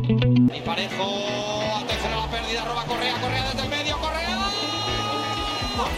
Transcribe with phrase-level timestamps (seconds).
[0.00, 1.04] Y Parejo,
[1.76, 4.38] atención a la pérdida, roba Correa, Correa desde el medio, Correa.
[5.76, 5.88] ¡Gol!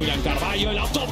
[0.00, 0.10] El
[0.78, 1.03] autopase,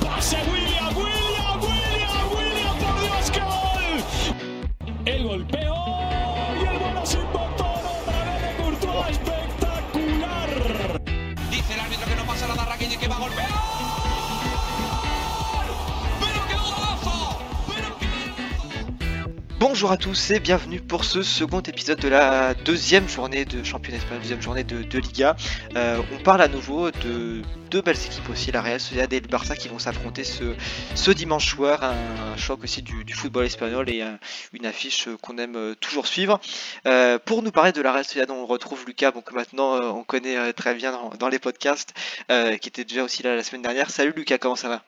[19.83, 23.97] Bonjour à tous et bienvenue pour ce second épisode de la deuxième journée de championnat
[23.99, 25.35] espagnol, deuxième journée de, Liga.
[25.75, 29.27] Euh, on parle à nouveau de deux belles équipes aussi, la Real Sociedad et le
[29.27, 34.21] Barça qui vont s'affronter ce, dimanche soir, un, choc aussi du, football espagnol et un-
[34.53, 36.39] une affiche qu'on aime euh, toujours suivre.
[36.87, 39.91] Euh, pour nous parler de la Real Sociedad, on retrouve Lucas, bon, que maintenant euh,
[39.91, 41.93] on connaît euh, très bien dans, les podcasts,
[42.31, 43.91] euh, qui était déjà aussi là la semaine dernière.
[43.91, 44.85] Salut Lucas, comment ça va?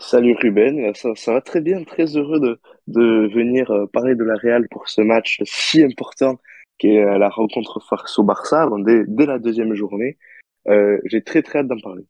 [0.00, 4.34] Salut Ruben, ça va très bien, très heureux de, de venir euh, parler de la
[4.34, 6.38] Real pour ce match si important
[6.78, 10.18] qui est euh, la rencontre face au Barça dès, dès la deuxième journée.
[10.68, 12.04] Euh, J'ai très très hâte d'en parler.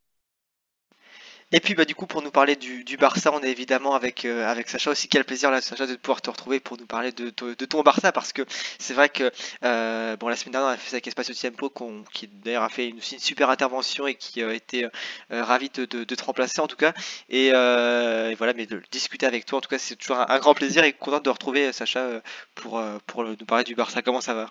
[1.54, 4.54] Et puis bah du coup pour nous parler du, Barça, on est évidemment avec euh,
[4.66, 5.08] Sacha aussi.
[5.08, 8.10] Quel plaisir là Sacha de pouvoir te retrouver pour nous parler de, de, ton Barça
[8.10, 8.42] parce que
[8.78, 9.30] c'est vrai que
[9.64, 11.70] euh, bon la semaine dernière on a fait ça avec Espacio Tiempo
[12.12, 15.84] qui d'ailleurs a fait une, une super intervention et qui a été euh, ravi de,
[15.84, 16.94] te remplacer en tout cas.
[17.28, 20.38] Et, euh, voilà mais de discuter avec toi en tout cas c'est toujours un, un
[20.38, 22.20] grand plaisir et content de retrouver euh, Sacha euh,
[22.54, 24.00] pour euh, pour nous parler du Barça.
[24.02, 24.50] Comment ça va?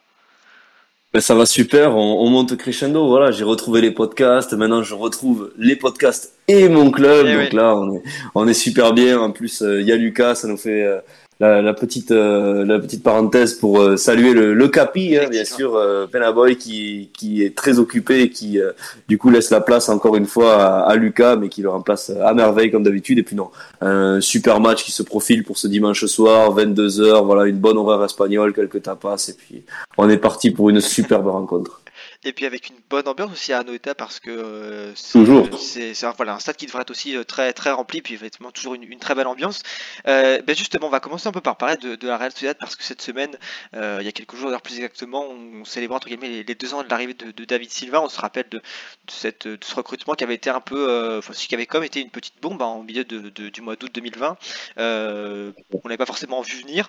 [1.14, 3.08] Ben, ça va super, on, on monte crescendo.
[3.10, 4.54] Voilà, j'ai retrouvé les podcasts.
[4.54, 7.28] Maintenant, je retrouve les podcasts et mon club.
[7.28, 7.50] Eh Donc oui.
[7.52, 8.04] là, on est,
[8.34, 9.20] on est super bien.
[9.20, 11.02] En plus, euh, il y a Lucas, ça nous fait euh,
[11.42, 15.44] la, la petite, euh, la petite parenthèse pour euh, saluer le, le Capi, hein, bien
[15.44, 18.74] sûr, euh, Penaboy qui, qui est très occupé et qui, euh,
[19.08, 22.12] du coup, laisse la place encore une fois à, à Lucas, mais qui le remplace
[22.12, 23.18] à merveille comme d'habitude.
[23.18, 23.50] Et puis non,
[23.82, 27.26] un super match qui se profile pour ce dimanche soir, 22h.
[27.26, 29.64] Voilà, une bonne horaire espagnole, quelques tapas, et puis
[29.98, 31.81] on est parti pour une superbe rencontre.
[32.24, 35.60] Et puis avec une bonne ambiance aussi à Anoeta parce que euh, c'est- Toujours.
[35.60, 38.14] c'est c'est un, voilà, un stade qui devrait être aussi euh, très très rempli puis
[38.14, 39.64] effectivement toujours une, une très belle ambiance.
[40.08, 42.56] Euh, ben justement, on va commencer un peu par parler de, de la Real Sociedad
[42.60, 43.36] parce que cette semaine,
[43.74, 46.56] euh, il y a quelques jours d'ailleurs plus exactement, on célébrait entre guillemets les, les
[46.56, 48.02] deux ans de l'arrivée de, de David Silva.
[48.04, 48.64] On se rappelle de, de
[49.10, 52.02] cette, de ce recrutement qui avait été un peu, enfin ce qui avait comme été
[52.02, 54.38] une petite bombe hein, en milieu du mois d'août 2020.
[54.78, 56.88] Euh, on n'avait pas forcément vu venir.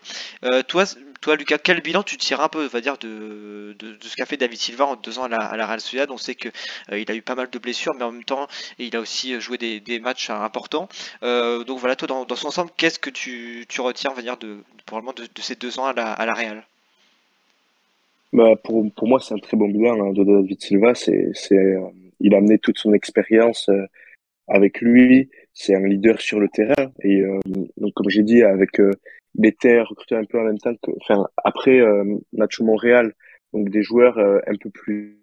[0.69, 0.85] Toi,
[1.21, 4.17] toi, Lucas, quel bilan tu tires un peu, on va dire, de, de, de ce
[4.17, 6.49] qu'a fait David Silva en deux ans à la, Real Sociedad On sait que
[6.91, 8.47] euh, a eu pas mal de blessures, mais en même temps,
[8.79, 10.89] il a aussi joué des, matchs euh, importants.
[11.23, 14.37] Euh, donc voilà, toi, dans, son ensemble, qu'est-ce que tu, tu retiens, on va dire,
[14.37, 16.65] de, probablement de, ces deux ans à la, Real?
[18.33, 20.95] Bah, pour, moi, c'est un très bon bilan hein, de David Silva.
[20.95, 21.81] C'est, euh,
[22.21, 23.85] il a amené toute son expérience euh,
[24.49, 25.29] avec lui.
[25.53, 26.93] C'est un leader sur le terrain.
[27.03, 27.39] Et euh,
[27.77, 28.93] donc, comme j'ai dit, avec euh,
[29.35, 33.13] il recruté un peu en même temps que, enfin, après euh, Nacho Montréal,
[33.53, 35.19] donc des joueurs euh, un peu plus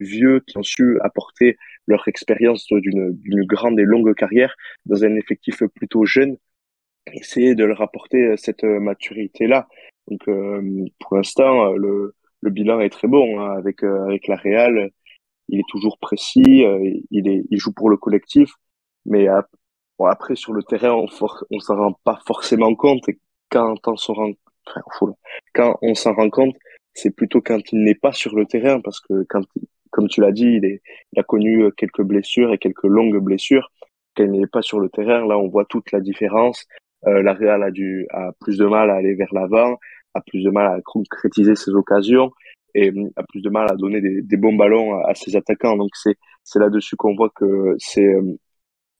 [0.00, 1.56] vieux qui ont su apporter
[1.86, 4.54] leur expérience d'une, grande et longue carrière
[4.86, 6.36] dans un effectif plutôt jeune,
[7.12, 9.68] essayer de leur apporter euh, cette euh, maturité-là.
[10.08, 14.36] Donc, euh, pour l'instant, le le bilan est très bon hein, avec euh, avec la
[14.36, 14.90] Real.
[15.48, 16.78] Il est toujours précis, euh,
[17.10, 18.52] il est il joue pour le collectif,
[19.06, 19.26] mais
[20.00, 21.06] après sur le terrain on
[21.50, 23.08] on s'en rend pas forcément compte.
[23.08, 23.18] Et
[23.50, 24.32] quand on s'en rend
[25.54, 26.54] quand on s'en rend compte,
[26.98, 29.42] c'est plutôt quand il n'est pas sur le terrain parce que quand
[29.90, 30.82] comme tu l'as dit, il est
[31.12, 33.70] il a connu euh, quelques blessures et quelques longues blessures.
[34.16, 36.66] Quand il n'est pas sur le terrain, là on voit toute la différence.
[37.06, 39.78] Euh, la Real a dû a plus de mal à aller vers l'avant
[40.14, 42.32] a plus de mal à concrétiser ses occasions
[42.74, 45.36] et hum, a plus de mal à donner des, des bons ballons à, à ses
[45.36, 45.76] attaquants.
[45.76, 48.36] Donc c'est c'est là-dessus qu'on voit que c'est hum,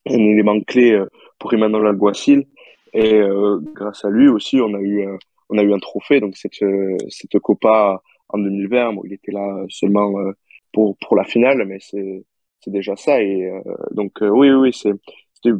[0.06, 1.06] un élément clé euh,
[1.38, 2.46] pour Emmanuel Alguacil
[2.94, 5.16] et euh, grâce à lui aussi on a eu euh,
[5.50, 9.32] on a eu un trophée donc cette euh, cette Copa en 2020 bon, il était
[9.32, 10.32] là seulement euh,
[10.72, 12.24] pour pour la finale mais c'est
[12.66, 13.60] déjà ça et euh,
[13.92, 14.92] donc euh, oui oui c'est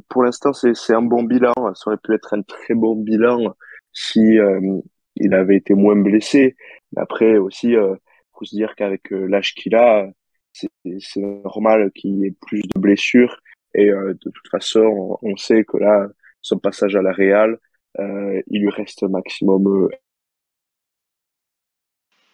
[0.08, 3.54] pour l'instant c'est un bon bilan ça aurait pu être un très bon bilan
[3.92, 4.80] si euh,
[5.16, 6.56] il avait été moins blessé.
[6.92, 7.94] Mais après aussi, euh,
[8.32, 10.06] faut se dire qu'avec euh, l'âge qu'il a,
[10.52, 13.40] c'est normal qu'il y ait plus de blessures.
[13.74, 16.08] Et euh, de toute façon, on, on sait que là,
[16.40, 17.56] son passage à la Real, euh,
[17.98, 19.88] il lui reste maximum euh,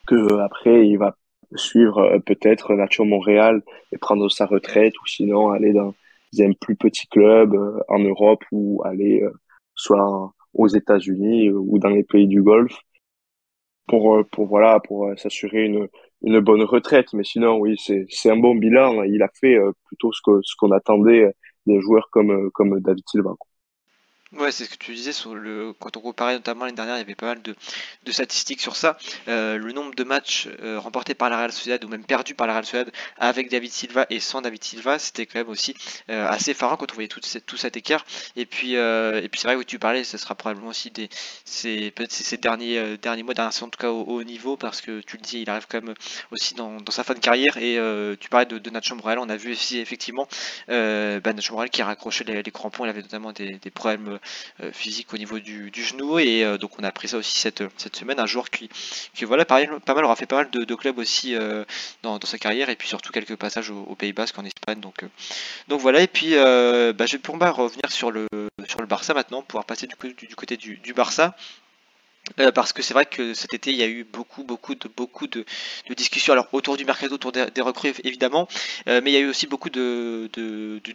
[0.06, 1.16] que après il va
[1.56, 3.62] suivre euh, peut-être Nacho Montréal
[3.92, 5.94] et prendre sa retraite ou sinon aller dans
[6.40, 9.32] un plus petit club euh, en Europe ou aller euh,
[9.74, 12.78] soit aux États-Unis euh, ou dans les pays du Golfe
[13.86, 15.88] pour euh, pour voilà pour euh, s'assurer une
[16.22, 19.72] une bonne retraite mais sinon oui c'est c'est un bon bilan il a fait euh,
[19.86, 21.32] plutôt ce que ce qu'on attendait
[21.66, 23.34] des joueurs comme euh, comme David Silva.
[24.36, 26.98] Ouais, c'est ce que tu disais sur le quand on comparait notamment l'année dernière, il
[26.98, 27.54] y avait pas mal de,
[28.04, 28.96] de statistiques sur ça.
[29.28, 32.46] Euh, le nombre de matchs euh, remportés par la Real Sociedad ou même perdus par
[32.46, 35.74] la Real Sociedad avec David Silva et sans David Silva, c'était quand même aussi
[36.10, 38.04] euh, assez effarant quand on voyait tout, tout cet écart.
[38.36, 41.08] Et puis et puis c'est vrai que tu parlais, ce sera probablement aussi des
[41.92, 45.16] peut-être ces derniers derniers mois, dernière en tout cas au haut niveau parce que tu
[45.16, 45.94] le dis, il arrive quand même
[46.32, 47.78] aussi dans, dans sa fin de carrière et
[48.18, 50.26] tu parlais de, de Nacho Morel, on a vu aussi effectivement
[50.68, 54.18] bah, Nacho Morel qui a raccroché les, crampons, il avait notamment des, des problèmes euh,
[54.72, 56.18] physique au niveau du, genou.
[56.18, 57.62] Et euh, donc on a appris ça aussi cette,
[57.96, 58.20] semaine.
[58.20, 58.68] Un joueur qui,
[59.22, 61.64] voilà pas mal aura fait pas mal de, clubs aussi euh,
[62.02, 62.68] dans, sa carrière.
[62.68, 64.80] Et puis surtout quelques passages au, Pays Basque en Espagne.
[64.80, 65.04] Donc
[65.68, 66.00] donc voilà.
[66.00, 68.26] Et puis bah, je vais pour revenir sur le
[68.66, 69.96] sur le Barça maintenant pouvoir passer du,
[70.36, 71.34] côté du Barça
[72.40, 74.88] euh, parce que c'est vrai que cet été il y a eu beaucoup beaucoup de
[74.96, 75.44] beaucoup de,
[75.94, 76.32] discussions.
[76.32, 78.48] Alors autour du mercato autour des, recrues évidemment.
[78.88, 80.30] Euh, mais il y a eu aussi beaucoup de,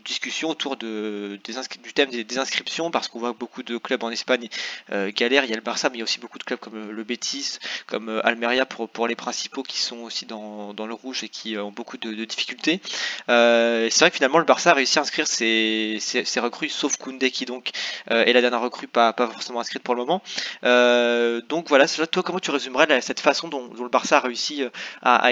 [0.04, 1.54] discussions autour de, des
[1.84, 4.50] du thème des, inscriptions parce qu'on voit beaucoup de clubs en Espagne
[4.92, 5.46] euh, galèrent.
[5.46, 7.04] Il y a le Barça mais il y a aussi beaucoup de clubs comme le
[7.04, 11.58] Betis comme Almeria pour, pour les principaux qui sont aussi dans, le rouge et qui
[11.58, 12.82] ont beaucoup de, difficultés.
[13.28, 16.00] C'est vrai que finalement le Barça a réussi à inscrire ses,
[16.38, 17.70] recrues sauf Koundé qui donc
[18.08, 20.24] est la dernière recrue pas, pas forcément inscrite pour le moment.
[20.64, 24.70] Euh, donc voilà, toi comment tu résumerais cette façon dont, le Barça a réussi euh,
[25.02, 25.32] à, à,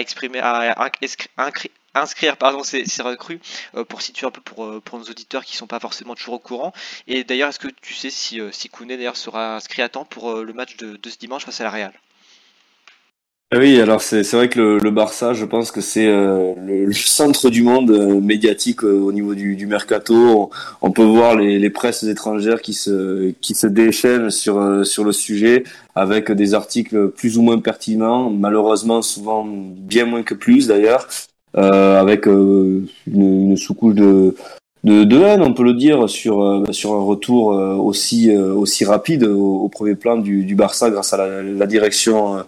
[1.94, 3.40] inscrire pardon ces, recrues
[3.74, 6.72] euh, pour situer un peu pour, nos auditeurs qui sont pas forcément toujours au courant.
[7.06, 10.52] Et d'ailleurs, est-ce que tu sais si, si d'ailleurs sera inscrit à temps pour le
[10.52, 11.92] match de, de, ce dimanche face à la Real?
[13.56, 17.48] Oui, alors c'est vrai que le, le, Barça, je pense que c'est euh, le, centre
[17.48, 20.50] du monde euh, médiatique euh, au niveau du, du mercato.
[20.82, 25.12] On, peut voir les, les, presses étrangères qui se qui se déchaînent sur sur le
[25.12, 25.64] sujet
[25.94, 31.08] avec des articles plus ou moins pertinents, malheureusement souvent bien moins que plus d'ailleurs,
[31.54, 34.36] avec une, une sous-couche de
[34.84, 39.68] de, de, haine, on peut le dire, sur, sur un retour aussi, aussi rapide au,
[39.68, 42.44] premier plan du, du Barça grâce à la, la direction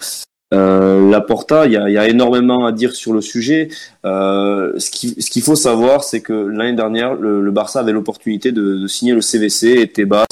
[0.52, 3.68] euh, Laporta, il y a, y a, énormément à dire sur le sujet.
[4.04, 8.76] Euh, ce qu'il faut savoir, c'est que l'année dernière, le, le, Barça avait l'opportunité de,
[8.76, 10.26] de, signer le CVC et Tebas,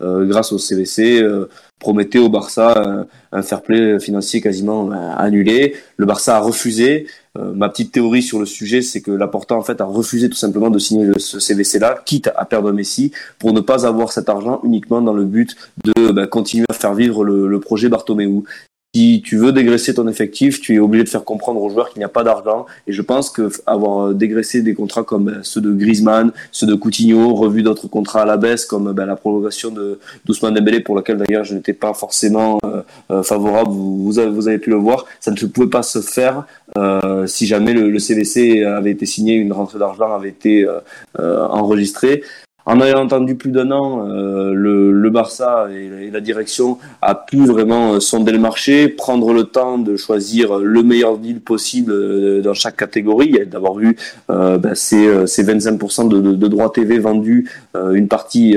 [0.00, 1.48] euh, grâce au CVC, euh,
[1.78, 5.76] promettait au Barça un, fair play financier quasiment euh, annulé.
[5.96, 7.06] Le Barça a refusé.
[7.38, 10.36] Euh, ma petite théorie sur le sujet, c'est que Laporta en fait a refusé tout
[10.36, 14.60] simplement de signer ce CVC-là, quitte à perdre Messi, pour ne pas avoir cet argent
[14.64, 18.42] uniquement dans le but de bah, continuer à faire vivre le, le projet Bartomeu
[18.98, 22.00] si tu veux dégraisser ton effectif, tu es obligé de faire comprendre aux joueurs qu'il
[22.00, 22.66] n'y a pas d'argent.
[22.88, 26.74] Et je pense que avoir dégraissé des contrats comme euh, ceux de Griezmann, ceux de
[26.74, 30.96] Coutinho, revu d'autres contrats à la baisse comme ben, la prolongation de d'Ousmane Dembélé, pour
[30.96, 33.70] laquelle d'ailleurs je n'étais pas forcément euh, euh, favorable.
[33.70, 36.44] Vous, avez, pu le voir, ça ne pouvait pas se faire
[36.76, 40.66] euh, si jamais le, le, CVC avait été signé, une rentrée d'argent avait été
[41.16, 42.22] enregistrée.
[42.68, 47.94] En ayant entendu plus d'un an, euh, le, Barça et, la direction a pu vraiment
[47.94, 52.52] euh, sonder le marché, prendre le temps de choisir le meilleur deal possible euh, dans
[52.52, 53.96] chaque catégorie, d'avoir eu
[54.28, 58.54] euh, ben, ces, ces 25% de, droits TV vendus, une partie,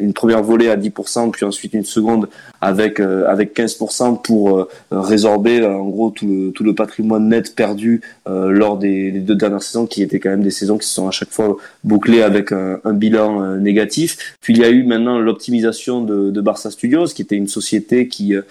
[0.00, 2.28] une première volée à 10%, puis ensuite une seconde
[2.60, 9.20] avec avec 15% pour résorber en gros tout le, patrimoine net perdu lors des, des,
[9.20, 11.56] deux dernières saisons, qui étaient quand même des saisons qui se sont à chaque fois
[11.84, 14.36] bouclées avec un, un bilan euh, négatif.
[14.40, 18.08] Puis il y a eu maintenant l'optimisation de, de, Barça Studios, qui était une société
[18.08, 18.42] qui euh,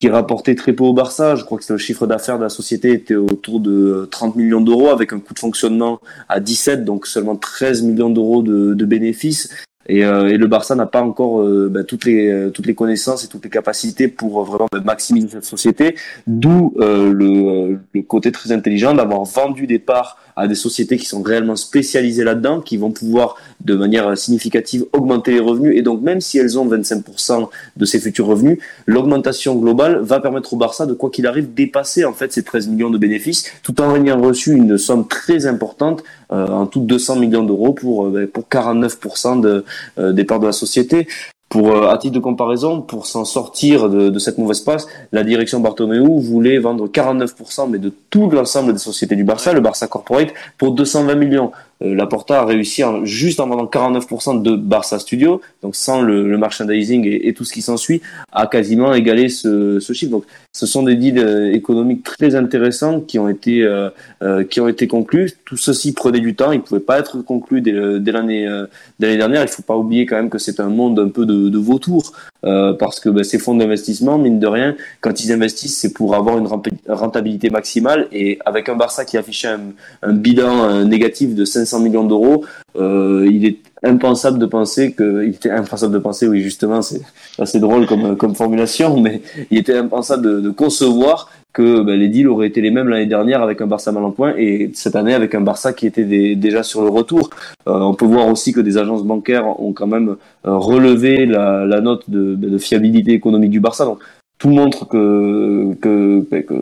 [0.00, 1.34] qui rapportait très peu au Barça.
[1.34, 4.90] Je crois que le chiffre d'affaires de la société était autour de 30 millions d'euros
[4.90, 5.98] avec un coût de fonctionnement
[6.28, 9.52] à 17, donc seulement 13 millions d'euros de, bénéfices.
[9.88, 13.42] Et, euh, le Barça n'a pas encore ben, toutes les toutes les connaissances et toutes
[13.42, 15.96] les capacités pour vraiment ben, maximiser cette société.
[16.28, 21.56] D'où le, côté très intelligent d'avoir vendu des parts à des sociétés qui sont réellement
[21.56, 25.76] spécialisées là-dedans, qui vont pouvoir de manière significative augmenter les revenus.
[25.76, 30.52] Et donc, même si elles ont 25% de ces futurs revenus, l'augmentation globale va permettre
[30.54, 33.80] au Barça de, quoi qu'il arrive, dépasser en fait ces 13 millions de bénéfices, tout
[33.80, 38.10] en ayant reçu une somme très importante, euh, en tout 200 millions d'euros pour, euh,
[38.10, 39.64] ben, pour 49% de,
[39.98, 41.08] euh, des parts de la société.
[41.48, 45.24] Pour, euh, à titre de comparaison, pour s'en sortir de, de, cette mauvaise passe, la
[45.24, 49.86] direction Bartomeu voulait vendre 49%, mais de tout l'ensemble des sociétés du Barça, le Barça
[49.86, 50.28] Corporate,
[50.58, 51.52] pour 220 millions.
[51.82, 56.28] Euh, Laporta a réussi en, juste en vendant 49% de Barça Studio, donc sans le,
[56.28, 58.00] le merchandising et, tout ce qui s'ensuit,
[58.32, 60.10] à quasiment égaler ce, ce, chiffre.
[60.10, 63.90] Donc, ce sont des deals euh, économiques très intéressants qui ont été euh,
[64.22, 65.32] euh, qui ont été conclus.
[65.44, 67.72] Tout ceci prenait du temps, ils ne pouvaient pas être conclus dès,
[68.12, 68.66] l'année euh,
[68.98, 69.42] dernière.
[69.42, 72.12] Il faut pas oublier quand même que c'est un monde un peu de, de vautour,
[72.42, 76.38] parce que ben, ces fonds d'investissement, mine de rien, quand ils investissent, c'est pour avoir
[76.38, 76.48] une
[76.88, 78.08] rentabilité maximale.
[78.12, 79.60] Et avec un Barça qui affichait un,
[80.02, 82.44] un bilan négatif de 5 500 millions d'euros.
[82.76, 87.00] il est impensable de penser que, il était impensable de penser, oui justement, c'est
[87.38, 92.46] assez drôle comme formulation, mais il était impensable de, concevoir que ben, les deals auraient
[92.46, 95.34] été les mêmes l'année dernière avec un Barça mal en point et cette année avec
[95.34, 97.30] un Barça qui était déjà sur le retour.
[97.66, 101.64] Euh, on peut voir aussi que des agences bancaires ont quand même euh, relevé la,
[101.64, 103.84] la note de, de, fiabilité économique du Barça.
[103.84, 103.98] Donc
[104.38, 106.54] tout montre que, que, ben, que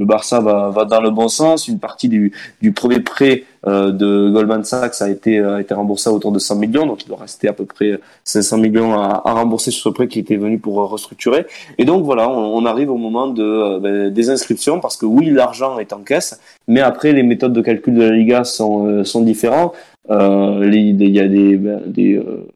[0.00, 1.68] le Barça va, va dans le bon sens.
[1.68, 2.32] Une partie du,
[2.62, 6.38] du premier prêt euh, de Goldman Sachs a été, a été remboursé à autour de
[6.38, 9.82] 100 millions, donc il doit rester à peu près 500 millions à, à rembourser sur
[9.82, 11.46] ce prêt qui était venu pour restructurer.
[11.76, 15.04] Et donc voilà, on, on arrive au moment de, euh, ben, des inscriptions parce que
[15.06, 18.86] oui, l'argent est en caisse, mais après les méthodes de calcul de la Liga sont,
[18.86, 19.74] euh, sont différentes.
[20.08, 22.48] Euh, il y a des, ben, des euh,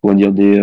[0.00, 0.58] comment dire des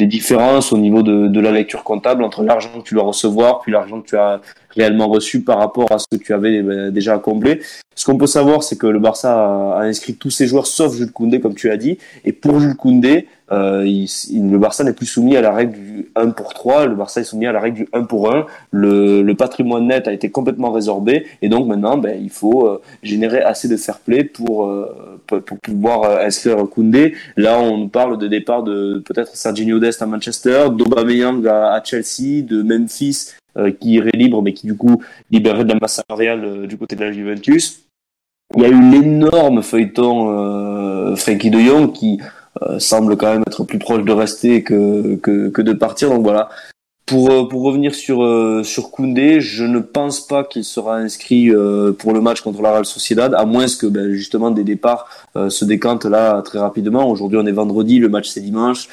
[0.00, 3.60] des différences au niveau de, de, la lecture comptable entre l'argent que tu dois recevoir
[3.60, 4.40] puis l'argent que tu as
[4.74, 7.60] réellement reçu par rapport à ce que tu avais ben, déjà comblé.
[7.96, 11.12] Ce qu'on peut savoir, c'est que le Barça a, inscrit tous ses joueurs sauf Jules
[11.12, 11.98] Koundé, comme tu as dit.
[12.24, 16.30] Et pour Jules Koundé, euh, le Barça n'est plus soumis à la règle du 1
[16.30, 18.46] pour 3, le Barça est soumis à la règle du 1 pour 1.
[18.70, 23.42] Le, patrimoine net a été complètement résorbé et donc maintenant, ben, il faut euh, générer
[23.42, 27.14] assez de fair play pour, euh, pour, pouvoir euh, inscrire Koundé.
[27.36, 32.42] Là, on parle de départ de peut-être Serginho Dest à Manchester, d'Aubameyang à, à Chelsea,
[32.42, 36.44] de Memphis euh, qui irait libre, mais qui du coup libérerait de la masse salariale
[36.44, 37.84] euh, du côté de la Juventus.
[38.56, 42.18] Il y a eu l'énorme feuilleton euh, Frankie de Jong qui
[42.62, 46.10] euh, semble quand même être plus proche de rester que, que, que de partir.
[46.10, 46.48] Donc voilà.
[47.06, 48.24] Pour, pour revenir sur,
[48.64, 51.50] sur Koundé, je ne pense pas qu'il sera inscrit
[51.98, 55.64] pour le match contre la Real Sociedad, à moins que ben, justement des départs se
[55.64, 57.10] décantent là très rapidement.
[57.10, 58.88] Aujourd'hui on est vendredi, le match c'est dimanche.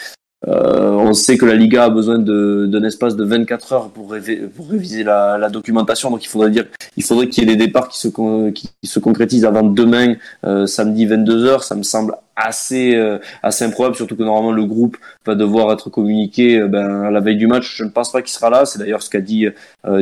[0.46, 5.04] Euh, on sait que la Liga a besoin d'un espace de 24 heures pour, réviser
[5.04, 6.66] la, documentation, donc il faudrait dire,
[6.96, 10.16] il faudrait qu'il y ait des départs qui se, qui, se concrétisent avant demain,
[10.46, 11.64] euh, samedi 22 heures.
[11.64, 15.90] Ça me semble assez euh, assez improbable, surtout que normalement le groupe va devoir être
[15.90, 17.76] communiqué euh, ben, à la veille du match.
[17.78, 18.66] Je ne pense pas qu'il sera là.
[18.66, 19.48] C'est d'ailleurs ce qu'a dit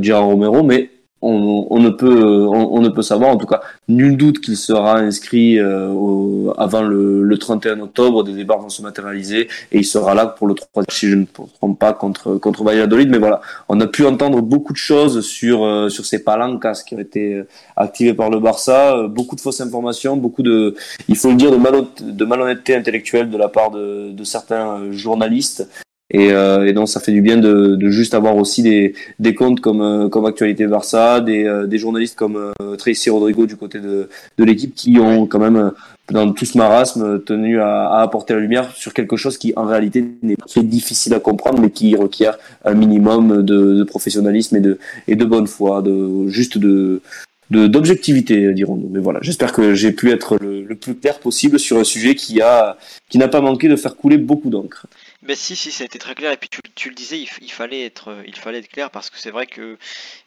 [0.01, 0.89] Gérard Romero, mais
[1.25, 3.31] on, ne peut on, ne peut savoir.
[3.31, 8.23] En tout cas nul doute qu'il sera inscrit euh, avant le, 31 octobre.
[8.23, 11.21] Des débats vont se matérialiser et il sera là pour le 3 si je ne
[11.21, 13.09] me trompe pas contre contre Valladolid.
[13.09, 16.95] Mais voilà on a pu entendre beaucoup de choses sur euh, sur ces palancas qui
[16.95, 17.43] ont été
[17.75, 19.07] activés par le Barça.
[19.07, 20.75] Beaucoup de fausses informations beaucoup de
[21.07, 25.67] il faut le dire de, malhonnêteté intellectuelle de la part de certains journalistes
[26.11, 29.33] et, euh, et, donc ça fait du bien de, de juste avoir aussi des, des
[29.33, 33.55] comptes comme, euh, comme Actualité Barça, des, euh, des journalistes comme euh, Tracy Rodrigo du
[33.55, 34.07] côté de,
[34.37, 35.71] de l'équipe qui ont quand même
[36.11, 39.65] dans tout ce marasme tenu à, à, apporter la lumière sur quelque chose qui en
[39.65, 44.57] réalité n'est pas très difficile à comprendre mais qui requiert un minimum de, de professionnalisme
[44.57, 47.01] et de, et de bonne foi, de, juste de
[47.51, 48.89] d'objectivité dirons-nous.
[48.89, 52.15] Mais voilà j'espère que j'ai pu être le, le, plus clair possible sur un sujet
[52.15, 54.87] qui a qui n'a pas manqué de faire couler beaucoup d'encre
[55.25, 56.31] ben si, si, ça a été très clair.
[56.31, 59.09] Et puis tu, tu le disais, il, fallait être, euh, il fallait être clair parce
[59.09, 59.77] que c'est vrai que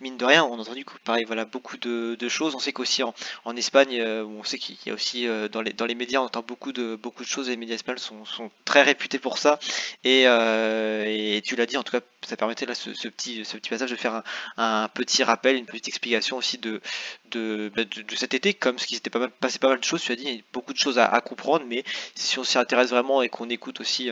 [0.00, 2.54] mine de rien, on a entendu pareil, voilà, beaucoup de, de choses.
[2.54, 3.14] On sait qu'aussi en,
[3.44, 6.20] en, Espagne, euh, on sait qu'il y a aussi euh, dans les dans les médias,
[6.20, 7.48] on entend beaucoup de beaucoup de choses.
[7.48, 9.58] Et les médias espagnols sont, sont très réputés pour ça.
[10.04, 13.70] Et, et tu l'as dit, en tout cas, ça permettait là ce, petit ce petit
[13.70, 14.24] passage de faire un,
[14.56, 16.80] un, petit rappel, une petite explication aussi de
[17.32, 19.84] ben, de, de cet été, comme ce qui s'était pas mal passé pas mal de
[19.84, 20.02] choses.
[20.02, 22.58] Tu as dit, il y a beaucoup de choses à, comprendre, mais si on s'y
[22.58, 24.10] intéresse vraiment et qu'on écoute aussi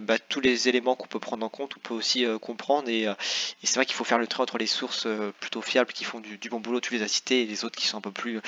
[0.00, 2.88] bah, tous les éléments qu'on peut prendre en compte, on peut aussi euh, comprendre.
[2.88, 3.14] Et, euh,
[3.62, 5.06] et c'est vrai qu'il faut faire le trait entre les sources
[5.40, 7.86] plutôt fiables qui font du, bon boulot, tu les as citées, et les autres qui
[7.86, 8.40] sont un peu plus,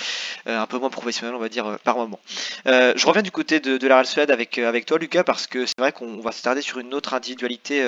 [0.46, 2.20] un peu moins professionnels, on va dire, par moment.
[2.64, 5.78] je reviens du côté de, la Real Suède avec, avec toi, Lucas, parce que c'est
[5.78, 7.82] vrai qu'on va s'attarder sur une autre individualité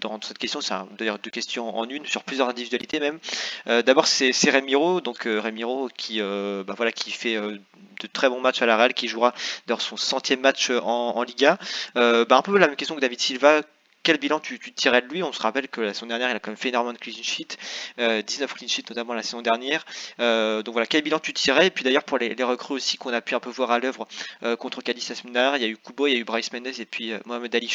[0.00, 0.60] dans cette question.
[0.60, 3.18] C'est d'ailleurs deux questions en une, sur plusieurs individualités même.
[3.66, 8.66] D'abord, c'est Remiro, donc Remiro qui, bah, voilà, qui fait de très bons matchs à
[8.66, 9.34] la Real, qui jouera
[9.66, 11.58] dans son centième match en, en Liga.
[11.94, 13.62] bah, un peu la même question David Silva,
[14.02, 15.22] quel bilan tu, tirais de lui?
[15.22, 17.22] On se rappelle que la saison dernière, il a quand même fait énormément de clean
[17.22, 17.58] sheet,
[17.98, 19.84] euh, 19 clean sheet notamment la saison dernière.
[20.20, 23.12] Euh, donc voilà, quel bilan tu tirais Et puis d'ailleurs pour les, recrues aussi qu'on
[23.12, 24.08] a pu un peu voir à l'œuvre
[24.42, 26.78] euh, contre Cadiz la il y a eu Kubo, il y a eu Bryce Mendes
[26.78, 27.70] et puis euh, Mohamed Ali.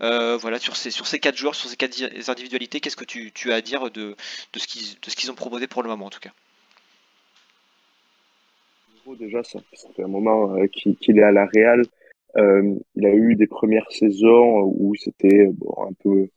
[0.00, 3.56] Euh, voilà, sur ces, sur quatre joueurs, sur ces quatre individualités, qu'est-ce que tu, as
[3.56, 4.16] à dire de,
[4.56, 6.30] ce qu'ils ont proposé pour le moment en tout cas?
[9.18, 9.58] Déjà, ça,
[9.96, 11.82] fait un moment qu'il qu est à la Real.
[12.36, 16.28] Euh, il a eu des premières saisons où c'était bon, un peu,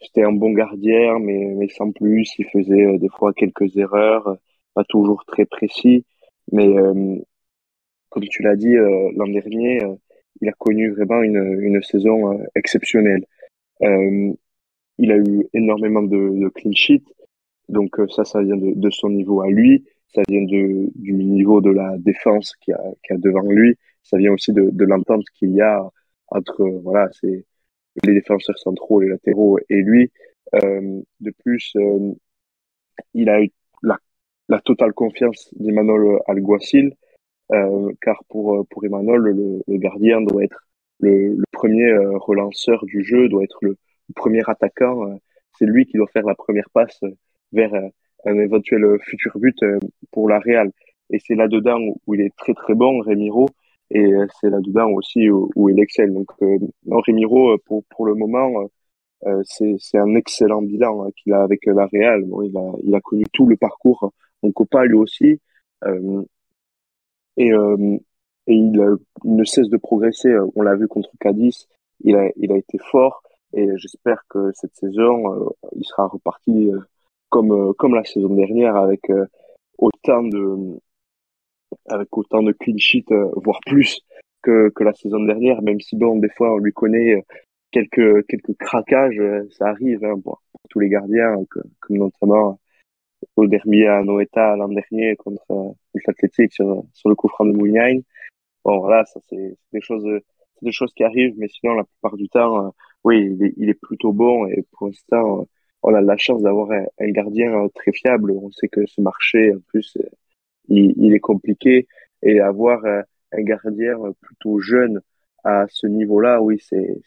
[0.00, 2.30] c'était un bon gardien, mais, mais sans plus.
[2.38, 4.36] Il faisait euh, des fois quelques erreurs,
[4.74, 6.04] pas toujours très précis.
[6.52, 7.16] Mais euh,
[8.10, 9.80] comme tu l'as dit l'an dernier,
[10.40, 13.24] il a connu vraiment une, une saison exceptionnelle.
[13.80, 17.04] il a eu énormément de, de clean sheet,
[17.68, 19.84] donc ça, ça vient de, de son niveau à lui.
[20.14, 23.76] ça vient de, du niveau de la défense qu'il a, y a devant lui.
[24.08, 25.86] Ça vient aussi de, l'entente qu'il y a
[26.28, 27.44] entre voilà, c'est
[28.04, 30.10] les défenseurs centraux, les latéraux et lui.
[30.54, 32.14] Euh, de plus, euh,
[33.12, 33.50] il a eu
[33.82, 36.94] la, totale confiance d'Emmanuel Alguacil,
[37.52, 40.66] euh, car pour, pour Emmanuel, le, le gardien doit être
[41.00, 43.76] le, le premier relanceur du jeu, doit être le,
[44.14, 45.18] premier attaquant.
[45.58, 46.98] c'est lui qui doit faire la première passe
[47.52, 47.74] vers
[48.24, 49.62] un éventuel futur but
[50.12, 50.70] pour la Real.
[51.10, 53.50] Et c'est là-dedans où il est très très bon, Remiro,
[53.90, 56.12] et c'est là-dedans aussi où, où, il excelle.
[56.12, 58.68] Donc, euh, Remiro, pour, pour le moment,
[59.26, 62.24] euh, c'est un excellent bilan hein, qu'il a avec la Real.
[62.24, 65.40] Bon, il, a, il a connu tout le parcours en Copa lui aussi.
[65.84, 66.22] Euh,
[67.36, 67.98] et, euh,
[68.46, 68.72] et il,
[69.24, 70.34] ne cesse de progresser.
[70.54, 71.68] On l'a vu contre Cadiz.
[72.04, 73.22] Il a, il a été fort.
[73.54, 76.70] Et j'espère que cette saison, euh, il sera reparti
[77.30, 79.10] comme, comme la saison dernière avec
[79.78, 80.78] autant de,
[81.86, 83.06] avec autant de clean sheet,
[83.36, 84.00] voire plus
[84.42, 87.22] que, que la saison dernière, même si bon, des fois on lui connaît
[87.70, 92.60] quelques quelques craquages, euh, ça arrive hein, pour, tous les gardiens, comme notamment
[93.36, 95.70] au derby à Noeta l'an dernier contre, euh,
[96.06, 98.00] l'Athletic sur, sur le coup franc de Mouniain.
[98.64, 100.06] Bon voilà, ça c'est des choses
[100.62, 102.70] des choses qui arrivent, mais sinon la plupart du temps, euh,
[103.04, 105.46] oui, il est, il est, plutôt bon et pour l'instant,
[105.82, 108.32] on a la chance d'avoir un, un, gardien très fiable.
[108.32, 109.96] On sait que ce marché, en plus,
[110.68, 111.86] il, il est compliqué
[112.22, 115.00] et avoir un gardien plutôt jeune
[115.44, 117.00] à ce niveau-là, oui, c'est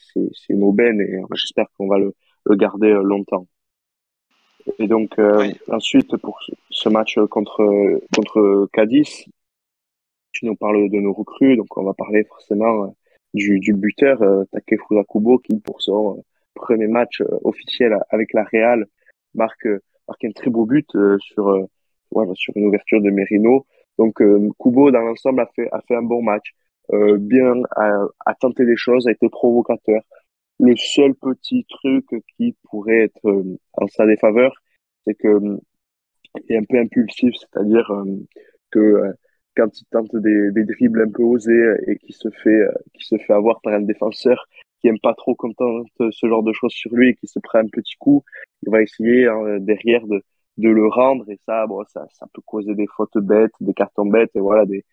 [0.50, 2.16] une aubaine et j'espère qu'on va le,
[2.46, 3.48] le, garder euh, longtemps.
[4.80, 6.40] Et donc, euh, ensuite, pour
[6.70, 9.26] ce match contre, contre Cadiz,
[10.32, 12.88] tu nous parles de nos recrues, donc on va parler forcément euh,
[13.34, 18.86] du, du buteur euh, Takefusa Kubo qui, pour son premier match officiel avec la Real,
[19.34, 19.68] marque,
[20.08, 20.90] marque un très beau but
[21.20, 21.68] sur,
[22.12, 23.66] voilà, sur une ouverture de Merino.
[23.98, 24.22] Donc,
[24.60, 26.54] Kubo, dans l'ensemble, a fait, a fait un bon match.
[26.94, 30.02] Euh, bien à, à, tenter des choses, a été provocateur.
[30.60, 32.06] Le seul petit truc
[32.38, 34.54] qui pourrait être euh, en sa défaveur,
[35.06, 35.58] c'est que euh,
[36.50, 37.92] est un peu impulsif, c'est-à-dire
[38.72, 39.14] que
[39.56, 42.62] quand il tente des, des, dribbles un peu osés et qui se fait
[42.94, 44.48] qui se fait avoir par un défenseur
[44.80, 47.60] qui aime pas trop quand ce genre de choses sur lui et qui se prend
[47.60, 48.24] un petit coup,
[48.64, 50.24] il va essayer hein, derrière de,
[50.62, 54.06] de le rendre et ça bon ça ça peut causer des fautes bêtes, des cartons
[54.06, 54.86] bêtes et voilà des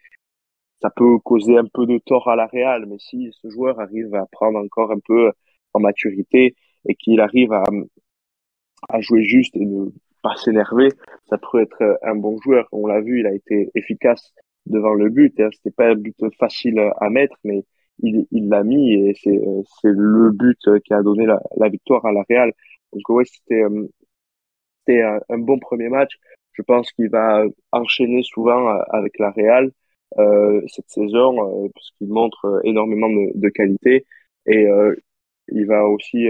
[0.81, 4.14] ça peut causer un peu de tort à la Real, mais si ce joueur arrive
[4.14, 5.33] à prendre encore un peu
[5.74, 6.54] en maturité
[6.88, 7.64] et qu'il arrive à,
[8.88, 9.90] à jouer juste et ne
[10.22, 10.88] pas s'énerver,
[11.28, 12.68] ça peut être un bon joueur.
[12.72, 14.33] On l'a vu, il a été efficace
[14.66, 15.38] devant le but.
[15.40, 15.48] Hein.
[15.52, 17.64] C'était pas un but facile à mettre, mais
[18.00, 19.40] il l'a mis et c'est
[19.81, 22.52] c'est le but qui a donné la, la victoire à la Real.
[22.92, 23.64] Donc ouais, c'était
[25.03, 26.18] un, bon premier match.
[26.53, 29.70] Je pense qu'il va enchaîner souvent avec la Real
[30.18, 34.07] euh, cette saison euh, parce qu'il montre euh, énormément de, qualité
[34.46, 34.66] et
[35.48, 36.27] il va aussi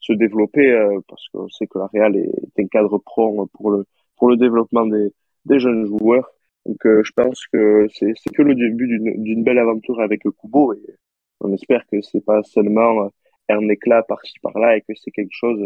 [0.00, 0.66] se développer
[1.08, 3.84] parce qu'on sait que la Real est, un cadre pro pour le
[4.16, 5.12] pour le développement des,
[5.44, 6.28] des jeunes joueurs.
[6.66, 10.96] Donc je pense que c'est que le début d'une belle aventure avec Kubo et
[11.40, 13.10] on espère que c'est pas seulement
[13.48, 15.60] un éclat par-ci par-là et que c'est quelque chose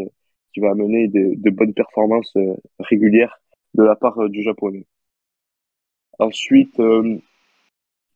[0.57, 2.33] qui va amener de, bonnes performances
[2.79, 3.39] régulières
[3.75, 4.87] de la part du japonais.
[6.19, 6.81] Ensuite,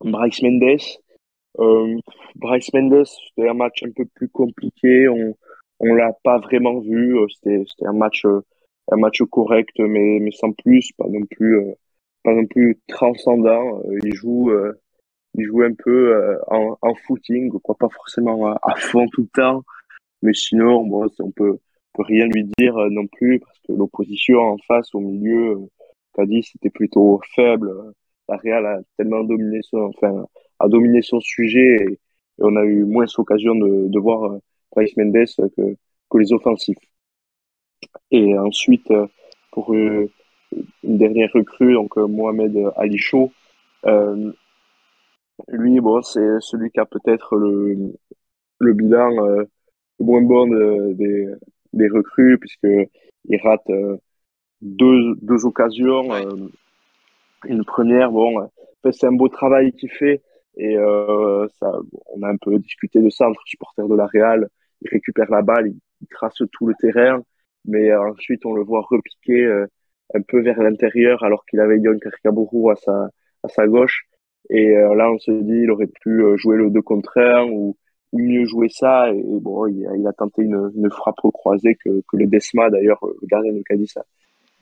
[0.00, 0.80] Bryce Mendes.
[1.58, 1.98] Euh,
[2.36, 5.06] Bryce Mendes, c'était un match un peu plus compliqué.
[5.10, 5.34] On
[5.80, 7.18] on l'a pas vraiment vu.
[7.18, 8.40] Euh, c'était un match euh,
[8.92, 11.74] un match correct, mais sans plus, pas non plus euh,
[12.22, 13.82] pas non plus transcendant.
[14.04, 14.52] Il joue
[15.34, 19.62] il joue un peu en, footing, pas forcément à, fond tout le temps,
[20.22, 21.58] mais sinon bon, on peut
[22.02, 25.58] rien lui dire non plus parce que l'opposition en face au milieu,
[26.18, 27.72] euh, dit c'était plutôt faible
[28.28, 30.26] la Real a tellement dominé son, enfin,
[30.60, 31.98] a dominé son sujet et,
[32.42, 34.38] on a eu moins l'occasion de, de voir euh,
[34.72, 35.76] Bryce Mendes que,
[36.08, 36.78] que les offensifs.
[38.10, 39.06] Et ensuite, euh,
[39.52, 40.08] pour une
[40.82, 43.30] dernière recrue, donc euh, Mohamed Ali Chaud,
[43.86, 44.32] euh,
[45.48, 47.92] lui, bon, c'est celui qui a peut-être le,
[48.58, 49.44] le bilan euh,
[49.98, 50.46] le moins bon
[50.94, 51.26] des,
[51.72, 52.66] des recrues, puisque
[53.28, 53.70] il rate
[54.60, 56.10] deux, deux occasions.
[57.46, 58.48] Une première, bon,
[58.90, 60.22] c'est un beau travail qu'il fait
[60.56, 61.72] et euh, ça,
[62.14, 64.48] on a un peu discuté de ça entre supporters de la Real.
[64.82, 67.22] Il récupère la balle, il, trace tout le terrain,
[67.64, 69.66] mais ensuite on le voit repiquer euh,
[70.14, 73.10] un peu vers l'intérieur alors qu'il avait Yon Karikaburu à sa
[73.42, 74.04] à sa gauche.
[74.50, 77.44] Et euh, là, on se dit, il aurait pu euh, jouer le 2 contre 1
[77.44, 77.76] ou, ou
[78.12, 79.12] mieux jouer ça.
[79.12, 83.00] Et, bon, il, il, a tenté une, une frappe croisée que, que le Desma, d'ailleurs,
[83.04, 84.04] le gardien de Cadiz, a,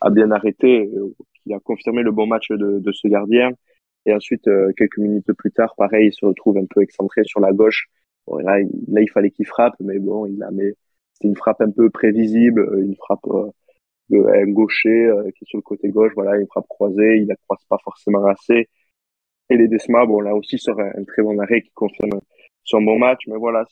[0.00, 0.90] a bien arrêté,
[1.46, 3.50] il a confirmé le bon match de, de ce gardien.
[4.06, 7.52] Et ensuite, quelques minutes plus tard, pareil, il se retrouve un peu excentré sur la
[7.52, 7.88] gauche.
[8.26, 10.74] Bon, là, il, là, il fallait qu'il frappe, mais bon, il a mais
[11.12, 13.26] c'était une frappe un peu prévisible, une frappe
[14.10, 17.36] de un gaucher qui est sur le côté gauche, voilà, une frappe croisée, il la
[17.36, 18.68] croise pas forcément assez.
[19.50, 22.20] Et les Desma, bon, là aussi, sur un, très bon arrêt qui confirme
[22.68, 23.22] son bon match.
[23.26, 23.66] Mais voilà,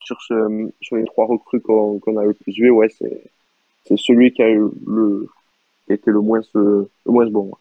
[0.00, 4.42] sur, ce, sur les trois recrues qu'on a le plus vu, ouais, c'est celui qui
[4.42, 5.28] a eu le,
[5.86, 7.52] qui a été le moins, le moins bon.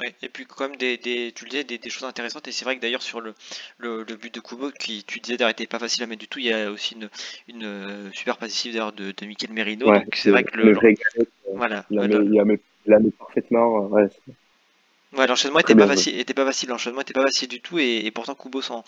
[0.00, 2.52] Ouais, et puis quand même des, des tu le disais, des, des choses intéressantes et
[2.52, 3.32] c'est vrai que d'ailleurs sur le,
[3.78, 6.40] le, le, but de Kubo qui tu disais d'arrêter pas facile à mettre du tout,
[6.40, 7.08] il y a aussi une,
[7.46, 9.88] une euh, super passive d'ailleurs de, de Mikel Merino.
[9.88, 10.96] Ouais, donc c'est vrai que le, le,
[11.54, 12.08] voilà, il a,
[12.44, 13.86] mis, il a mis parfaitement.
[13.86, 14.08] Ouais,
[15.16, 18.02] Ouais, l'enchaînement était pas facile, était pas facile, l'enchaînement était pas facile du tout et,
[18.04, 18.84] et pourtant Kubo s'en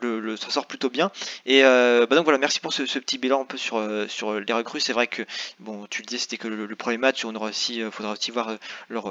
[0.00, 1.10] le, sort plutôt bien.
[1.44, 4.06] Et euh, bah donc voilà, merci pour ce, ce, petit bilan un peu sur euh,
[4.08, 4.80] sur les recrues.
[4.80, 5.22] C'est vrai que
[5.60, 8.30] bon, tu le disais, c'était que le, premier match, on aura aussi, euh, faudra aussi
[8.30, 8.56] voir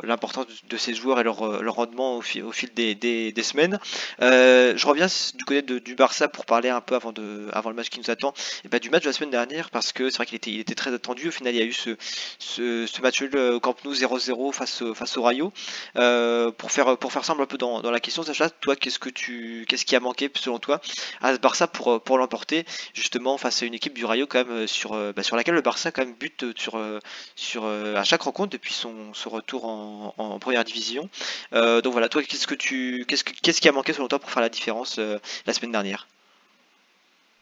[0.04, 3.44] l'importance de, ces joueurs et leur, leur rendement au, fil, au fil des, des, des
[3.44, 3.80] semaines.
[4.20, 7.76] je reviens du côté de, du Barça pour parler un peu avant de avant le
[7.76, 8.34] match qui nous attend.
[8.64, 10.60] Et bah, du match de la semaine dernière parce que c'est vrai qu'il était il
[10.60, 11.28] était très attendu.
[11.28, 11.96] Au final, il y a eu ce
[12.40, 15.54] ce, ce match au Camp Nou 0-0 face face au Rayo.
[15.98, 19.86] Euh, pour faire pour un peu dans, la question, Sacha, toi, qu'est-ce que tu qu'est-ce
[19.86, 20.82] qui a manqué selon toi
[21.22, 24.68] à ce Barça pour pour l'emporter justement face à une équipe du Rayo quand même
[24.68, 29.12] sur bah, sur laquelle le Barça quand même bute sur à chaque rencontre depuis son,
[29.26, 31.10] retour en, première division.
[31.54, 34.20] Euh, donc voilà, toi, qu'est-ce que tu qu'est-ce que qu'est-ce qui a manqué selon toi
[34.20, 36.08] pour faire la différence euh, la semaine dernière?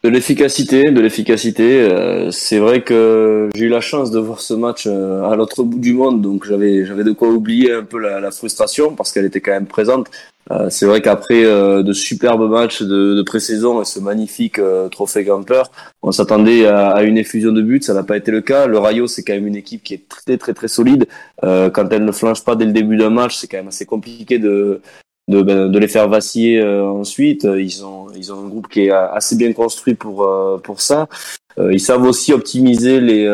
[0.04, 1.80] De l'efficacité, de l'efficacité.
[1.80, 5.62] Euh, c'est vrai que j'ai eu la chance de voir ce match euh, à l'autre
[5.62, 9.12] bout du monde, donc j'avais j'avais de quoi oublier un peu la, la frustration parce
[9.12, 10.10] qu'elle était quand même présente.
[10.50, 15.62] Euh, c'est vrai qu'après de superbes matchs de, de pré-saison et ce magnifique trophée Gamper,
[16.02, 18.66] on s'attendait à, à, une effusion de buts, ça n'a pas été le cas.
[18.66, 21.06] Le Rayo, c'est quand même une équipe qui est très très très solide.
[21.40, 24.38] quand elle ne flanche pas dès le début d'un match, c'est quand même assez compliqué
[24.38, 24.82] de
[25.28, 27.44] de, ben, de les faire vaciller euh, ensuite.
[27.44, 31.08] Ils ont, ils ont un groupe qui est assez bien construit pour, euh, pour ça.
[31.56, 33.24] Euh, ils savent aussi optimiser les,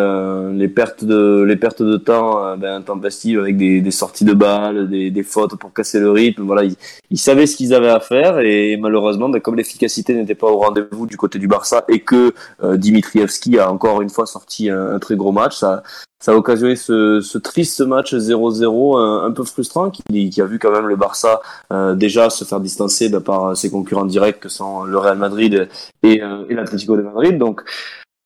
[0.53, 4.91] les pertes de les pertes de temps ben, intempestives avec des, des sorties de balles,
[4.91, 6.43] des, des fautes pour casser le rythme.
[6.43, 6.77] Voilà, ils,
[7.11, 10.59] ils savaient ce qu'ils avaient à faire et malheureusement, ben, comme l'efficacité n'était pas au
[10.59, 14.99] rendez-vous du côté du Barça et que Dimitrievski a encore une fois sorti un, un
[14.99, 15.83] très gros match, ça
[16.21, 20.59] ça a occasionné ce, ce triste match 0-0 un, peu frustrant qui, qui, a vu
[20.59, 21.41] quand même le Barça
[21.73, 25.69] euh, déjà se faire distancer bah, par ses concurrents directs que sont le Real Madrid
[26.03, 27.39] et, euh, et l'Atlético de Madrid.
[27.39, 27.63] Donc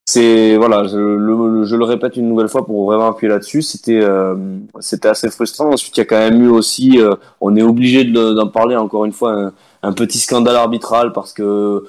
[0.06, 3.62] c'est voilà, je le, je le, répète une nouvelle fois pour vraiment appuyer là-dessus.
[3.62, 4.34] C'était euh,
[4.80, 5.72] c'était assez frustrant.
[5.72, 9.04] Ensuite, il y a quand même eu aussi, euh, on est obligé d'en parler encore
[9.06, 9.52] une fois, un,
[9.82, 11.84] un, petit scandale arbitral parce que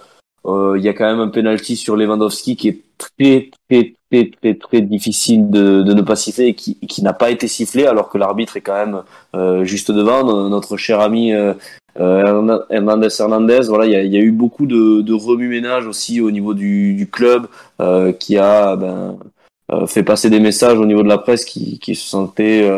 [0.47, 5.49] il y a quand même un penalty sur Lewandowski qui est très très très difficile
[5.49, 8.73] de, ne pas siffler et qui, n'a pas été sifflé alors que l'arbitre est quand
[8.75, 9.03] même
[9.35, 11.53] euh, juste devant notre cher ami euh,
[11.99, 13.61] euh, Hernandez Hernandez.
[13.67, 17.47] Voilà il y a, eu beaucoup de, de remue-ménage aussi au niveau du, club
[18.19, 19.17] qui a ben,
[19.87, 22.69] fait passer des messages au niveau de la presse qui, qui se sentait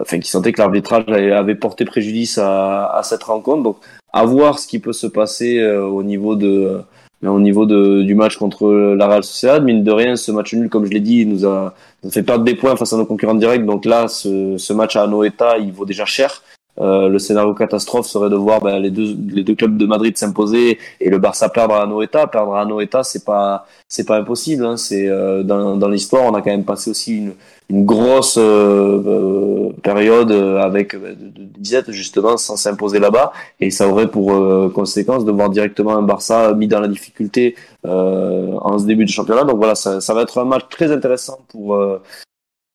[0.00, 3.62] enfin qui sentait que l'arbitrage avait porté préjudice à cette rencontre.
[3.62, 3.76] Donc
[4.12, 6.82] à voir ce qui peut se passer au niveau de
[7.22, 10.54] mais au niveau de, du match contre la Real Sociedad, mine de rien, ce match
[10.54, 12.96] nul, comme je l'ai dit, nous a, nous a, fait perdre des points face à
[12.96, 13.66] nos concurrents directs.
[13.66, 16.42] Donc là, ce, ce match à Anoeta, il vaut déjà cher.
[16.78, 20.16] Euh, le scénario catastrophe serait de voir ben, les, deux, les deux clubs de Madrid
[20.16, 22.26] s'imposer et le Barça perdre à Anoeta.
[22.26, 24.64] Perdre à Anoeta, c'est pas c'est pas impossible.
[24.64, 24.76] Hein.
[24.76, 27.32] C'est euh, dans, dans l'histoire, on a quand même passé aussi une,
[27.68, 33.70] une grosse euh, euh période avec ben, de, de disette justement sans s'imposer là-bas et
[33.70, 34.32] ça aurait pour
[34.72, 39.44] conséquence de voir directement un Barça mis dans la difficulté en ce début de championnat.
[39.44, 41.78] Donc voilà, ça, ça va être un match très intéressant pour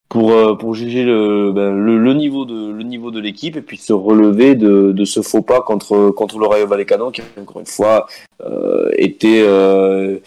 [0.08, 3.62] pour euh, pour juger le, ben, le, le niveau de le niveau de l'équipe et
[3.62, 7.60] puis se relever de, de ce faux pas contre contre le Rayo Vallecano qui encore
[7.60, 8.06] une fois
[8.40, 10.18] euh, était euh,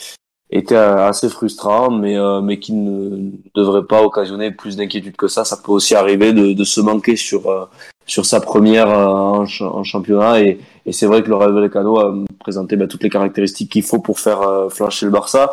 [0.51, 5.45] était assez frustrant mais euh, mais qui ne devrait pas occasionner plus d'inquiétude que ça.
[5.45, 7.65] Ça peut aussi arriver de, de se manquer sur euh,
[8.05, 12.13] sur sa première en, en, championnat et, et c'est vrai que le Rayo Vallecano a
[12.39, 15.51] présenté ben, toutes les caractéristiques qu'il faut pour faire flancher le Barça.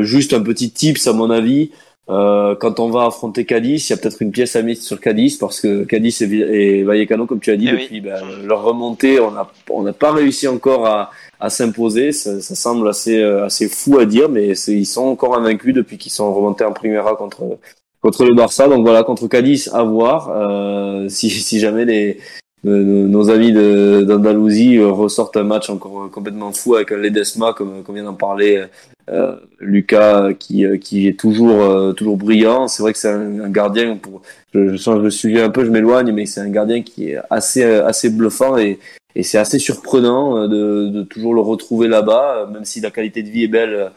[0.00, 1.72] Juste un petit tips à mon avis
[2.08, 5.00] euh, quand on va affronter Cadiz, il y a peut-être une pièce à mettre sur
[5.00, 8.62] Cadiz parce que Cadiz et, et Vallecano, comme tu as dit, eh depuis ben, leur
[8.62, 12.12] remontée, on n'a on pas réussi encore à, à s'imposer.
[12.12, 15.98] Ça, ça, semble assez euh, assez fou à dire, mais ils sont encore invaincus depuis
[15.98, 17.58] qu'ils sont remontés en Primera contre
[18.00, 18.68] contre le Barça.
[18.68, 20.30] Donc voilà, contre Cadiz, à voir.
[20.30, 22.18] Euh, si, si jamais les
[22.64, 28.14] nos amis d'Andalousie ressortent un match encore complètement fou avec un Ledesma, comme, vient d'en
[28.14, 28.64] parler
[29.08, 32.66] euh, Lucas, qui, qui est toujours, toujours brillant.
[32.66, 36.12] C'est vrai que c'est un, gardien, pour, je, je, je, suis un peu, je m'éloigne,
[36.12, 38.80] mais c'est un gardien qui est assez, assez bluffant et,
[39.14, 43.30] et c'est assez surprenant de, de, toujours le retrouver là-bas, même si la qualité de
[43.30, 43.92] vie est belle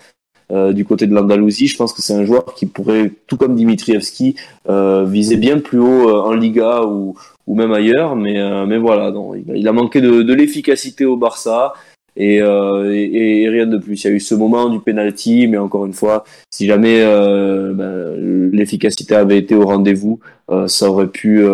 [0.52, 1.68] euh, du côté de l'Andalousie.
[1.68, 4.36] Je pense que c'est un joueur qui pourrait, tout comme Dimitrievski,
[4.68, 7.16] euh, viser bien plus haut euh, en Liga ou,
[7.50, 8.16] ou même ailleurs.
[8.16, 9.12] Mais, euh, mais voilà,
[9.54, 11.74] il, a manqué de, de l'efficacité au Barça.
[12.16, 14.04] Et, et, et, rien de plus.
[14.04, 18.50] Il y a eu ce moment du penalty, mais encore une fois, si jamais ben,
[18.52, 20.20] l'efficacité avait été au rendez-vous,
[20.68, 21.46] ça aurait pu,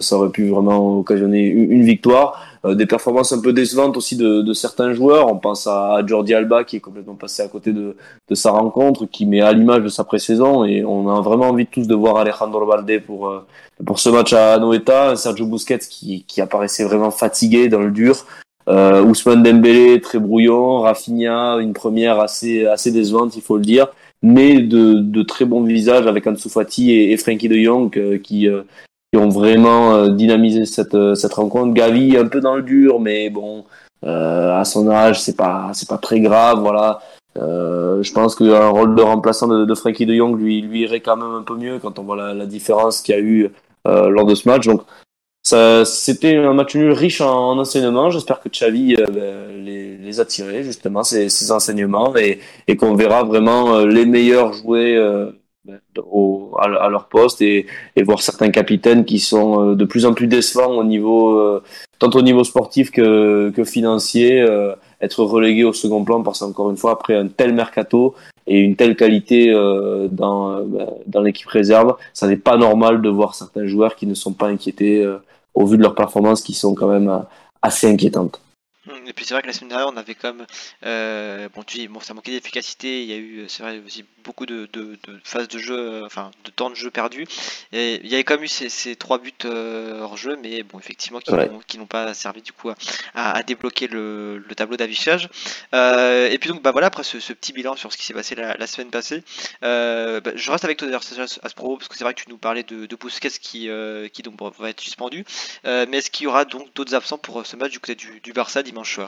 [0.00, 2.49] ça aurait pu vraiment occasionner une victoire.
[2.66, 5.28] Euh, des performances un peu décevantes aussi de, de, certains joueurs.
[5.28, 7.96] On pense à Jordi Alba qui est complètement passé à côté de,
[8.28, 11.66] de sa rencontre, qui met à l'image de sa pré-saison et on a vraiment envie
[11.66, 13.46] tous de voir Alejandro Valde pour euh,
[13.86, 18.26] pour ce match à Noeta, Sergio Busquets qui, qui apparaissait vraiment fatigué dans le dur.
[18.68, 23.86] Euh, Ousmane Dembélé très brouillon, Rafinha une première assez assez décevante il faut le dire,
[24.22, 28.18] mais de, de très bons visages avec Ansu Fati et, et Frankie de Jong euh,
[28.18, 28.48] qui qui
[29.20, 31.74] ont vraiment euh, dynamisé cette, euh, cette rencontre.
[31.74, 33.64] Gavi un peu dans le dur, mais bon,
[34.04, 37.00] euh, à son âge, c'est pas c'est pas très grave, voilà.
[37.38, 41.00] Euh, je pense qu'un rôle de remplaçant de, de Frankie de Jong lui lui irait
[41.00, 43.50] quand même un peu mieux quand on voit la, la différence qu'il y a eu
[43.86, 44.66] euh, lors de ce match.
[44.66, 44.82] Donc
[45.42, 48.10] ça, c'était un match nul riche en, en enseignements.
[48.10, 52.94] J'espère que Xavi ben, les, les a tirés justement ces, ces enseignements et, et qu'on
[52.94, 54.98] verra vraiment les meilleurs jouer
[55.98, 60.14] au, à, leur poste et, et, voir certains capitaines qui sont euh, de plus en
[60.14, 61.62] plus décevants au niveau euh,
[61.98, 66.70] tant au niveau sportif que, que financier euh, être relégués au second plan parce qu'encore
[66.70, 68.14] une fois après un tel mercato
[68.46, 69.52] et une telle qualité
[70.10, 70.64] dans,
[71.06, 74.48] dans l'équipe réserve ça n'est pas normal de voir certains joueurs qui ne sont pas
[74.48, 75.06] inquiétés
[75.54, 77.24] au vu de leurs performances qui sont quand même
[77.62, 78.40] assez inquiétantes.
[79.10, 80.46] Et puis c'est vrai que la semaine dernière, on avait comme
[80.86, 83.02] euh, bon, tu dis, bon, ça manquait d'efficacité.
[83.02, 86.06] Il y a eu, c'est vrai, aussi beaucoup de, de, de, phases de jeu, euh,
[86.06, 87.26] enfin, de temps de jeu perdu.
[87.72, 90.62] Et il y avait quand même eu ces, ces trois buts euh, hors jeu, mais
[90.62, 91.50] bon, effectivement, qui ouais.
[91.76, 92.76] n'ont pas servi du coup à,
[93.14, 95.28] à débloquer le, le tableau d'affichage.
[95.74, 98.14] Euh, et puis donc, bah voilà, après ce, ce, petit bilan sur ce qui s'est
[98.14, 99.24] passé la, la, semaine passée,
[99.62, 102.30] bah, je reste avec toi d'ailleurs à ce propos parce que c'est vrai que tu
[102.30, 103.68] nous parlais de, de Busquets qui,
[104.12, 105.24] qui donc va être suspendu.
[105.64, 108.32] mais est-ce qu'il y aura donc d'autres absents pour ce match du côté du, du
[108.32, 108.99] Barça dimanche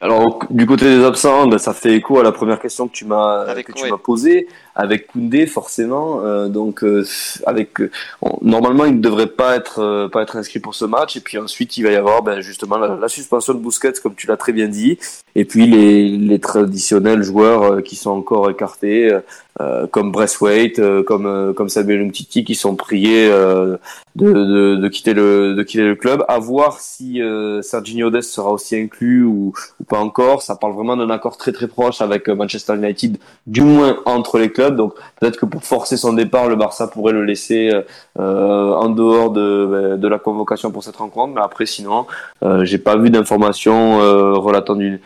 [0.00, 3.04] Alors du côté des absents, ben, ça fait écho à la première question que tu
[3.04, 3.90] m'as que tu ouais.
[3.90, 4.48] m'as posée
[4.80, 6.24] avec Koundé forcément.
[6.24, 7.04] Euh, donc euh,
[7.46, 7.80] avec
[8.22, 11.20] on, normalement il ne devrait pas être euh, pas être inscrit pour ce match et
[11.20, 14.36] puis ensuite il va y avoir ben, justement la, suspension de Busquets comme tu l'as
[14.36, 14.98] très bien dit
[15.34, 19.18] et puis les, traditionnels joueurs euh, qui sont encore écartés
[19.60, 25.62] euh, comme Breastweight, comme comme Samuel Umtiti qui sont priés de, de, quitter le de
[25.62, 26.24] quitter le club.
[26.28, 27.20] À voir si
[27.60, 29.52] Serginho Dest sera aussi inclus ou
[29.88, 30.40] pas encore.
[30.40, 34.50] Ça parle vraiment d'un accord très très proche avec Manchester United, du moins entre les
[34.50, 34.69] clubs.
[34.76, 37.70] Donc peut-être que pour forcer son départ, le Barça pourrait le laisser
[38.18, 41.34] euh, en dehors de, de la convocation pour cette rencontre.
[41.34, 42.06] Mais après, sinon,
[42.42, 45.00] euh, j'ai pas vu d'informations euh, relatant du,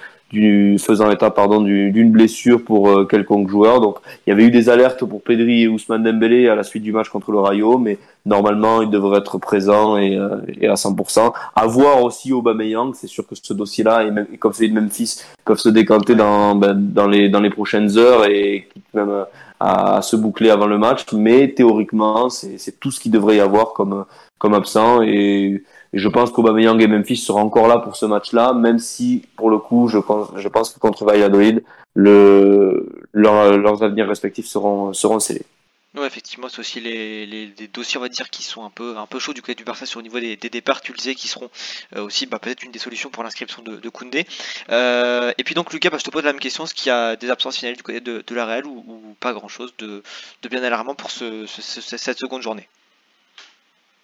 [0.78, 3.80] faisant état pardon d'une blessure pour euh, quelconque joueur.
[3.80, 6.82] Donc il y avait eu des alertes pour Pedri et Ousmane Dembélé à la suite
[6.82, 10.74] du match contre le Rayo, mais normalement il devrait être présent et, euh, et à
[10.74, 11.32] 100%.
[11.54, 15.68] À voir aussi Aubameyang, c'est sûr que ce dossier-là et, comme de Memphis peuvent se
[15.68, 19.24] décanter dans ben, dans les dans les prochaines heures et même euh,
[19.64, 21.04] à, se boucler avant le match.
[21.12, 24.04] Mais théoriquement c'est tout ce qu'il devrait y avoir comme
[24.38, 25.62] comme absent et
[25.94, 29.58] je pense qu'Aubameyang et Memphis seront encore là pour ce match-là, même si, pour le
[29.58, 31.62] coup, je pense, je pense que contre Valladolid,
[31.94, 35.46] le, leur, leurs avenirs respectifs seront, seront scellés.
[35.94, 38.96] Ouais, effectivement, c'est aussi les, les, les, dossiers, on va dire, qui sont un peu,
[38.96, 40.98] un peu chauds du côté du Barça sur le niveau des, des départs, tu le
[40.98, 41.48] disais, qui seront
[41.94, 44.26] euh, aussi bah, peut-être une des solutions pour l'inscription de, de Koundé.
[44.70, 46.92] Euh, et puis donc, Lucas, bah, je te pose la même question est-ce qu'il y
[46.92, 50.02] a des absences finales du côté de, de la Real ou, ou pas grand-chose de,
[50.42, 52.68] de bien alarmant pour ce, ce, ce, cette seconde journée?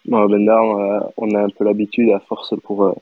[0.06, 2.94] Bon, on a, on a un peu l'habitude à force pour euh,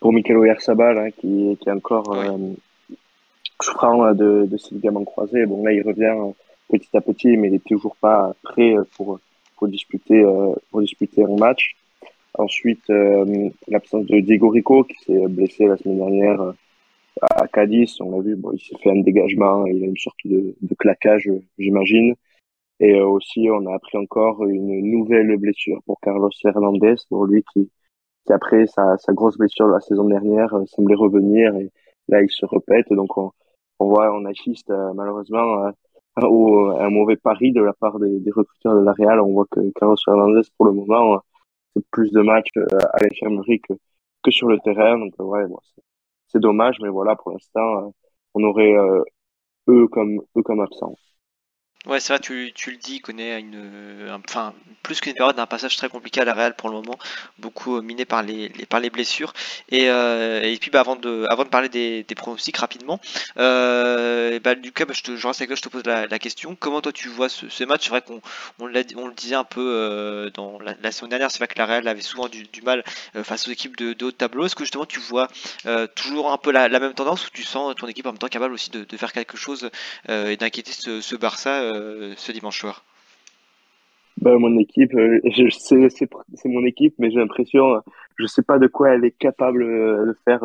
[0.00, 2.26] pour Mikel Oyarzabal hein, qui, qui est encore oui.
[2.26, 2.96] euh,
[3.62, 5.46] souffrant de, de ses ligaments croisés.
[5.46, 6.34] Bon là il revient
[6.68, 9.20] petit à petit, mais il est toujours pas prêt pour
[9.56, 11.74] pour disputer euh, pour disputer un match.
[12.34, 16.52] Ensuite euh, l'absence de Diego Rico qui s'est blessé la semaine dernière euh,
[17.20, 18.00] à Cadiz.
[18.00, 20.74] On l'a vu, bon il s'est fait un dégagement, il a une sorte de, de
[20.74, 21.28] claquage,
[21.58, 22.14] j'imagine.
[22.80, 27.68] Et aussi, on a appris encore une nouvelle blessure pour Carlos Hernandez, pour lui qui,
[28.24, 31.70] qui après sa, sa grosse blessure de la saison dernière, semblait revenir et
[32.06, 32.86] là il se répète.
[32.92, 33.32] Donc on,
[33.80, 35.72] on voit, on assiste malheureusement
[36.24, 39.20] au, à un mauvais pari de la part des, recruteurs de la Real.
[39.20, 41.20] On voit que Carlos Hernandez pour le moment
[41.90, 42.50] plus de matchs
[42.92, 43.74] à l'infirmerie que,
[44.22, 44.98] que sur le terrain.
[44.98, 45.58] Donc ouais, bon,
[46.28, 47.92] c'est dommage, mais voilà, pour l'instant,
[48.34, 48.74] on aurait
[49.68, 50.94] eux comme eux comme absents.
[51.86, 55.46] Ouais, c'est vrai, tu, tu, le dis, il connaît une, enfin, plus qu'une période d'un
[55.46, 56.98] passage très compliqué à la Real pour le moment,
[57.38, 59.32] beaucoup miné par les, par les blessures.
[59.70, 63.00] Et, euh, et puis, bah, avant, de, avant de parler des, pronostics rapidement,
[63.38, 66.56] euh, bah, bah, je, te, je reste je te pose la, question.
[66.58, 67.84] Comment toi tu vois ce, match?
[67.84, 68.20] C'est vrai qu'on
[68.58, 71.66] on, on, le disait un peu euh, dans la, semaine dernière, c'est vrai que la
[71.66, 72.82] Real avait souvent du, mal
[73.16, 74.46] euh, face aux équipes de, de haut tableau.
[74.46, 75.28] Est-ce que justement tu vois
[75.66, 78.28] euh, toujours un peu la, même tendance ou tu sens ton équipe en même temps
[78.28, 79.70] capable aussi de, de faire quelque chose
[80.08, 82.84] et d'inquiéter ce Barça euh, ce dimanche soir
[84.20, 87.80] ben, Mon équipe, euh, c'est mon équipe, mais j'ai l'impression,
[88.16, 90.42] je sais pas de quoi elle est capable euh, de faire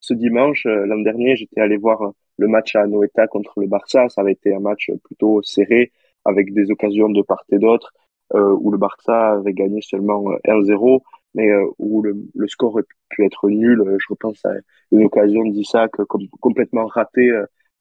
[0.00, 0.66] ce dimanche.
[0.66, 4.08] L'an dernier, j'étais allé voir le match à Noeta contre le Barça.
[4.08, 5.92] Ça avait été un match plutôt serré,
[6.24, 7.92] avec des occasions de part et d'autre,
[8.32, 11.02] où le Barça avait gagné seulement 1-0,
[11.34, 13.82] mais où le, score aurait pu être nul.
[13.98, 14.52] Je repense à
[14.92, 15.92] une occasion d'Isaac
[16.40, 17.30] complètement ratée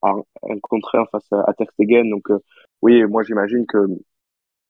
[0.02, 2.10] en, en contraire face à, à Ter Stegen.
[2.10, 2.30] Donc
[2.82, 3.78] oui, moi j'imagine que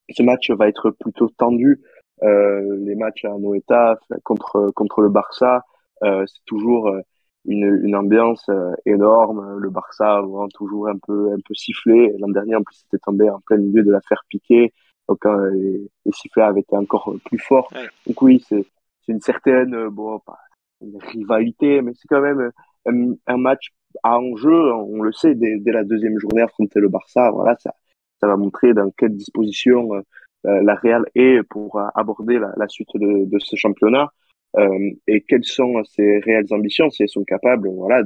[0.10, 1.82] ce match va être plutôt tendu.
[2.24, 5.64] Euh, les matchs à Noeta contre contre le Barça,
[6.04, 7.02] euh, c'est toujours euh,
[7.46, 9.58] une, une ambiance euh, énorme.
[9.60, 12.14] Le Barça va toujours un peu un peu sifflé.
[12.20, 14.74] L'an dernier, en plus, c'était tombé en plein milieu de l'affaire Piqué,
[15.08, 17.72] donc euh, les, les, sifflets avaient été encore plus forts.
[18.08, 18.66] Donc oui, c'est
[19.06, 20.40] c'est une certaine bon pas
[20.82, 22.52] une rivalité, mais c'est quand même
[22.86, 23.70] un, un, match
[24.04, 24.74] à enjeu.
[24.74, 27.30] On le sait dès, dès la deuxième journée affronter le Barça.
[27.32, 27.74] Voilà, ça
[28.20, 30.02] ça va montrer dans quelle disposition euh,
[30.46, 34.12] euh, la Real est pour euh, aborder la, la suite de, de, ce championnat
[34.58, 38.04] euh, et quelles sont ses réelles ambitions si elles sont capables voilà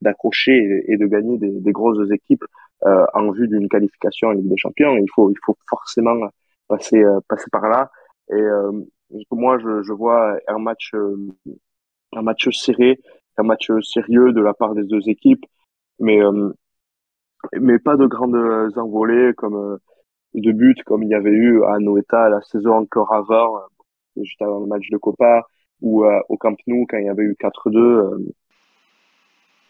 [0.00, 2.44] d'accrocher et, de gagner des, des grosses équipes
[2.84, 4.96] euh, en vue d'une qualification en Ligue des Champions.
[4.96, 6.28] Il faut il faut forcément
[6.68, 7.90] passer passer par là.
[8.30, 8.42] Et
[9.30, 10.92] moi je, je vois un match
[12.12, 12.98] un match serré
[13.38, 15.46] un match sérieux de la part des deux équipes.
[16.00, 16.18] Mais
[17.60, 18.36] mais pas de grandes
[18.76, 19.78] envolées comme euh,
[20.34, 23.60] de buts comme il y avait eu à Noeta la saison encore avant, euh,
[24.22, 25.46] juste avant le match de Copa,
[25.82, 28.32] ou euh, au Camp Nou quand il y avait eu 4-2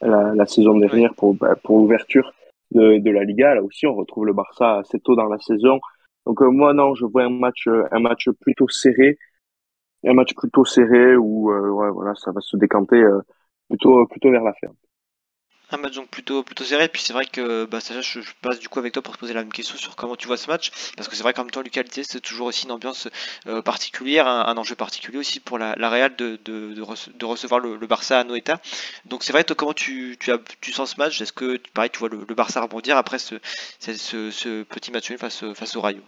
[0.03, 2.33] la, saison dernière pour, bah, pour l'ouverture
[2.73, 3.55] de, la Liga.
[3.55, 5.81] Là aussi, on retrouve le Barça assez tôt dans la saison.
[6.27, 9.19] Donc moi non, je vois un match un match plutôt serré,
[10.05, 11.51] un match plutôt serré où
[11.95, 13.03] voilà ça va se décanter
[13.69, 14.69] plutôt plutôt vers la fin.
[15.73, 16.89] Un match donc plutôt plutôt serré.
[16.89, 19.43] Puis c'est vrai que bah, je, passe du coup avec toi pour te poser la
[19.43, 20.71] même question sur comment tu vois ce match.
[20.97, 23.09] Parce que c'est vrai qu'en même temps, Lucas c'est toujours aussi une ambiance
[23.49, 27.61] euh, particulière, un, enjeu particulier aussi pour la, Real de, de, de, rece de recevoir
[27.61, 28.61] le, Barça à Noeta.
[29.07, 31.21] Donc c'est vrai, toi, comment tu, as, tu sens ce match?
[31.21, 33.35] Est-ce que pareil, tu vois le, Barça rebondir après ce
[34.63, 36.03] petit match face, face au Rayo?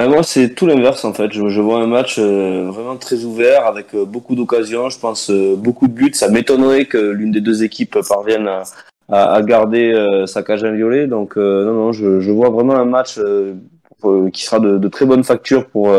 [0.00, 1.30] Ben moi, c'est tout l'inverse en fait.
[1.30, 4.88] Je, je, vois un match euh, vraiment très ouvert avec euh, beaucoup d'occasions.
[4.88, 6.14] Je pense euh, beaucoup de buts.
[6.14, 8.62] Ça m'étonnerait que l'une des deux équipes parvienne à,
[9.10, 11.06] à, à garder euh, sa cage inviolée.
[11.06, 13.20] Donc non, non, je, je, vois vraiment un match
[14.32, 15.94] qui sera de, de, très bonne facture pour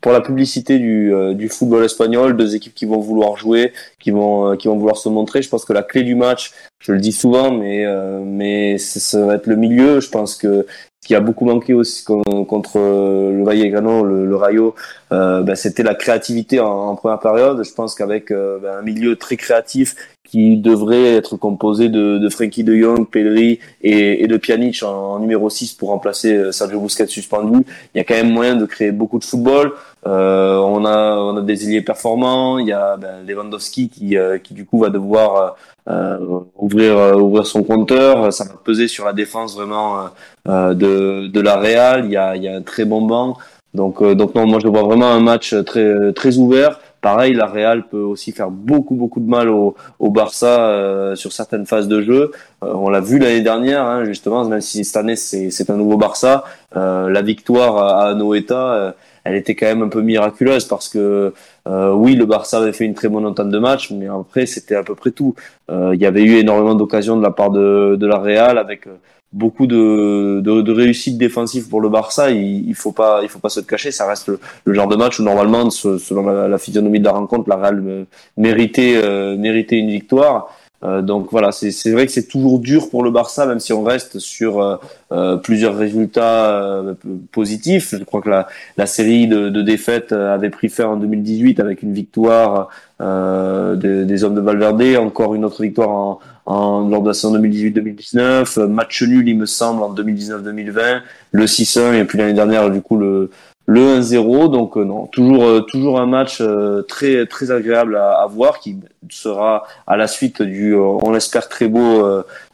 [0.00, 2.36] pour la publicité du, du football espagnol.
[2.36, 5.42] Deux équipes qui vont vouloir jouer, qui vont qui vont vouloir se montrer.
[5.42, 7.84] Je pense que la clé du match, je le dis souvent, mais
[8.24, 10.00] mais ça va être le milieu.
[10.00, 10.66] Je pense que
[11.06, 14.74] qui a beaucoup manqué aussi contre le Vallecano, le, le Rayo,
[15.12, 17.62] euh, ben, c'était la créativité en, première période.
[17.64, 22.28] Je pense qu'avec euh, ben, un milieu très créatif qui devrait être composé de, de
[22.28, 26.50] Frankie de Jong, Pedri et, et de Pjanic en, en, numéro 6 pour remplacer euh,
[26.50, 27.64] Sergio Busquets suspendu,
[27.94, 29.72] il y a quand même moyen de créer beaucoup de football.
[30.06, 34.38] Euh, on a on a des ailiers performants, il y a ben, Lewandowski qui euh,
[34.38, 35.56] qui du coup va devoir
[35.88, 36.18] euh,
[36.56, 40.08] ouvrir ouvrir son compteur, ça va peser sur la défense vraiment
[40.46, 43.36] de de la Real, il y a il y a un très bon banc.
[43.74, 46.78] Donc donc non, moi je vois vraiment un match très très ouvert.
[47.00, 51.32] Pareil, la Real peut aussi faire beaucoup beaucoup de mal au, au Barça euh, sur
[51.32, 52.32] certaines phases de jeu.
[52.64, 55.96] Euh, on l'a vu l'année dernière, hein, justement, même si cette année c'est un nouveau
[55.96, 56.44] Barça.
[56.74, 61.32] Euh, la victoire à, à Noeta, elle était quand même un peu miraculeuse parce que
[61.66, 64.82] oui, le Barça avait fait une très bonne entente de match, mais après c'était à
[64.82, 65.34] peu près tout.
[65.70, 68.86] Il y avait eu énormément d'occasions de la part de, de la Real avec
[69.32, 72.30] beaucoup de, de, de réussite défensive pour le Barça.
[72.30, 73.90] Il, il faut pas, il faut pas se cacher.
[73.90, 77.12] Ça reste le, le genre de match où normalement, selon la, la, physionomie de la
[77.12, 80.48] rencontre, la Real méritait, euh, méritait une victoire.
[80.84, 83.82] Euh, donc voilà, c'est vrai que c'est toujours dur pour le Barça, même si on
[83.82, 84.76] reste sur euh,
[85.12, 86.94] euh plusieurs résultats euh,
[87.32, 87.94] positifs.
[87.98, 88.46] Je crois que la,
[88.76, 92.68] la série de, de, défaites avait pris fin en 2018 avec une victoire
[93.00, 97.36] de, des hommes de Valverde, encore une autre victoire en, en, lors de la saison
[97.38, 101.00] 2018-2019, match nul il me semble en 2019-2020,
[101.32, 103.30] le 6-1 et puis l'année dernière du coup le
[103.68, 104.50] le 1-0.
[104.50, 106.40] Donc non, toujours toujours un match
[106.88, 108.76] très très agréable à, à, voir qui
[109.10, 112.06] sera à la suite du, on l'espère très beau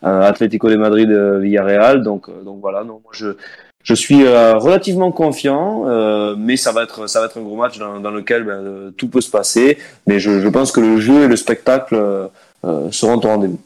[0.03, 2.03] Atlético de Madrid Villarreal.
[2.03, 3.37] Donc donc voilà, non, je
[3.83, 7.57] je suis euh, relativement confiant, euh, mais ça va être ça va être un gros
[7.57, 9.79] match dans, dans lequel ben, tout peut se passer.
[10.07, 13.59] Mais je, je, pense que le jeu et le spectacle euh, seront au rendez-vous.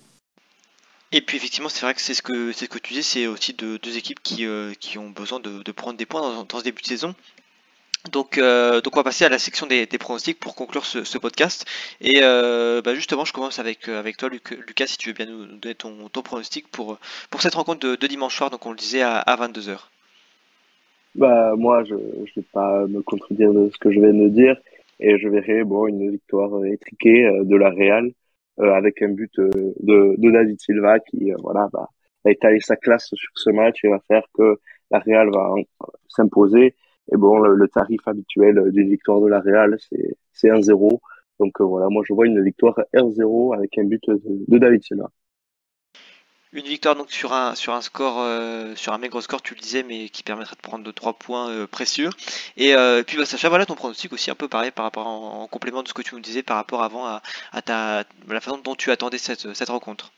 [1.13, 3.27] Et puis effectivement, c'est vrai que c'est ce que c'est ce que tu dis, c'est
[3.27, 4.47] aussi de, deux équipes qui,
[4.81, 7.15] qui ont besoin de, prendre des points dans, ce début de saison.
[8.13, 11.65] Donc, donc on va passer à la section des, pronostics pour conclure ce, podcast.
[12.01, 15.75] Et bah justement, je commence avec, avec toi, Lucas, si tu veux bien nous donner
[15.75, 16.99] ton, ton pronostic pour,
[17.39, 18.51] cette rencontre de, dimanche soir.
[18.51, 19.79] Donc on le disait à, à 22h.
[21.17, 24.57] Bah, moi, je ne vais pas me contredire de ce que je viens de dire.
[25.01, 28.11] Et je verrai bon, une victoire étriquée euh, de la Real euh,
[28.59, 29.51] avec un but euh,
[29.81, 31.91] de, de David Silva qui voilà, va,
[32.25, 34.59] va étaler sa classe sur ce match et va faire que
[34.91, 35.55] la Real va
[36.09, 36.75] s'imposer.
[37.13, 39.77] Et bon, le, tarif habituel d'une victoire de la Real,
[40.33, 41.01] c'est 1-0.
[41.39, 45.11] Donc voilà, moi je vois une victoire 1-0 avec un but de David Silva.
[46.53, 49.61] Une victoire donc sur un sur un score euh, sur un maigre score tu le
[49.61, 52.11] disais mais qui permettrait de prendre 3 points euh, précieux
[52.57, 55.49] et euh, puis bah, Sacha voilà ton pronostic aussi un peu pareil par rapport en,
[55.49, 58.77] complément de ce que tu nous disais par rapport avant à, ta la façon dont
[58.77, 60.13] tu attendais cette, rencontre.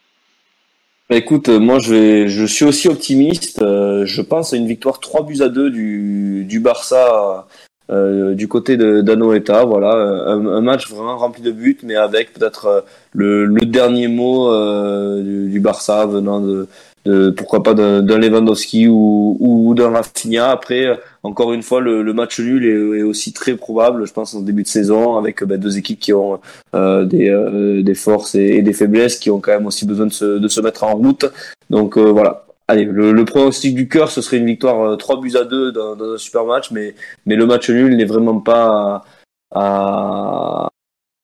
[1.09, 3.61] Bah, écoute, moi je je suis aussi optimiste.
[3.61, 7.49] je pense à une victoire 3 buts à 2 du, du Barça
[7.91, 9.93] euh, du côté d'Anoeta, voilà,
[10.27, 12.81] un, un, match vraiment rempli de buts, mais avec peut-être euh,
[13.13, 16.69] le, le, dernier mot euh, du, du, Barça venant de,
[17.07, 20.51] de pourquoi pas d'un Lewandowski ou, ou d'un Rafinha.
[20.51, 24.35] Après, encore une fois, le, le match nul est, est, aussi très probable, je pense,
[24.35, 26.41] en début de saison, avec ben, deux équipes qui ont
[26.75, 30.07] euh, des, euh, des forces et, et, des faiblesses, qui ont quand même aussi besoin
[30.07, 31.25] de se, de se mettre en route.
[31.71, 35.37] Donc voilà, Allez, le, le, pronostic du cœur, ce serait une victoire euh, 3 buts
[35.37, 36.95] à 2 dans, dans, un super match, mais,
[37.25, 39.03] mais le match nul n'est vraiment pas
[39.51, 40.69] à,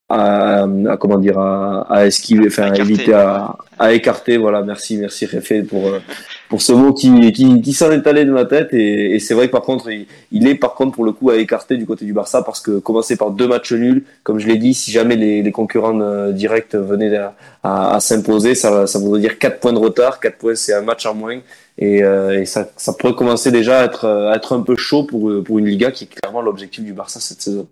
[0.08, 4.38] à, à, comment dire à, à esquiver, enfin à éviter à, à, écarter.
[4.38, 6.00] Voilà, merci, merci Réfé pour euh,
[6.54, 9.34] pour ce mot qui qui, qui s'en est allé de ma tête et, et c'est
[9.34, 11.84] vrai que par contre il, il, est par contre pour le coup à écarter du
[11.84, 14.92] côté du Barça parce que commencer par deux matchs nuls, comme je l'ai dit, si
[14.92, 17.34] jamais les, les concurrents euh, directs venaient à,
[17.64, 20.20] à, s'imposer, ça ça voudrait dire quatre points de retard.
[20.20, 21.40] Quatre points, c'est un match en moins
[21.76, 25.02] et, euh, et ça ça pourrait commencer déjà à être à être un peu chaud
[25.02, 27.66] pour pour une Liga qui est clairement l'objectif du Barça cette saison.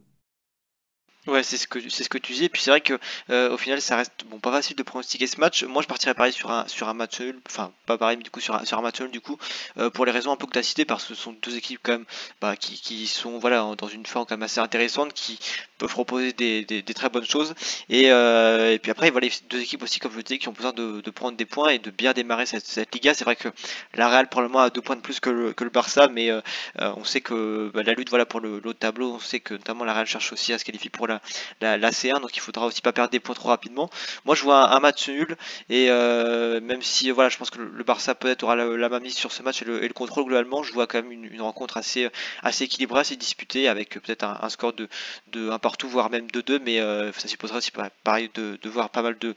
[1.29, 2.49] Ouais, c'est ce que c'est ce que tu disais.
[2.49, 2.99] Puis c'est vrai que
[3.31, 5.63] euh, au final, ça reste bon pas facile de pronostiquer ce match.
[5.63, 7.41] Moi, je partirais pareil sur un sur un match nul.
[7.47, 9.39] Enfin, pas pareil, mais du coup sur un, sur un match nul du coup
[9.79, 11.57] euh, pour les raisons un peu que tu as citées parce que ce sont deux
[11.57, 12.05] équipes quand même
[12.41, 15.39] bah, qui, qui sont voilà dans une forme quand même assez intéressante qui
[15.83, 17.55] peuvent proposer des, très bonnes choses.
[17.89, 20.49] Et, euh, et puis après, voilà, les deux équipes aussi comme je le disais qui
[20.49, 23.15] ont besoin de, prendre des points et de bien démarrer cette, cette Liga.
[23.15, 23.49] C'est vrai que
[23.95, 26.41] la Real probablement a deux points de plus que le, Barça, mais euh,
[26.81, 29.55] euh, on sait que bah, la lutte voilà pour le l'autre tableau, on sait que
[29.55, 31.21] notamment la Real cherche aussi à se qualifier pour la,
[31.63, 33.89] la, la C1, donc il faudra aussi pas perdre des points trop rapidement.
[34.27, 35.37] Moi, je vois un, match nul
[35.71, 39.33] et même si voilà, je pense que le, Barça peut-être aura la, la mise sur
[39.33, 42.09] ce match et le, contrôle globalement, je vois quand même une, rencontre assez
[42.43, 44.89] assez équilibrée, assez disputée avec peut-être un, score de,
[45.33, 47.71] de un partout, voire même de 2, mais euh, ça supposera aussi
[48.05, 49.35] pareil de, voir pas mal de,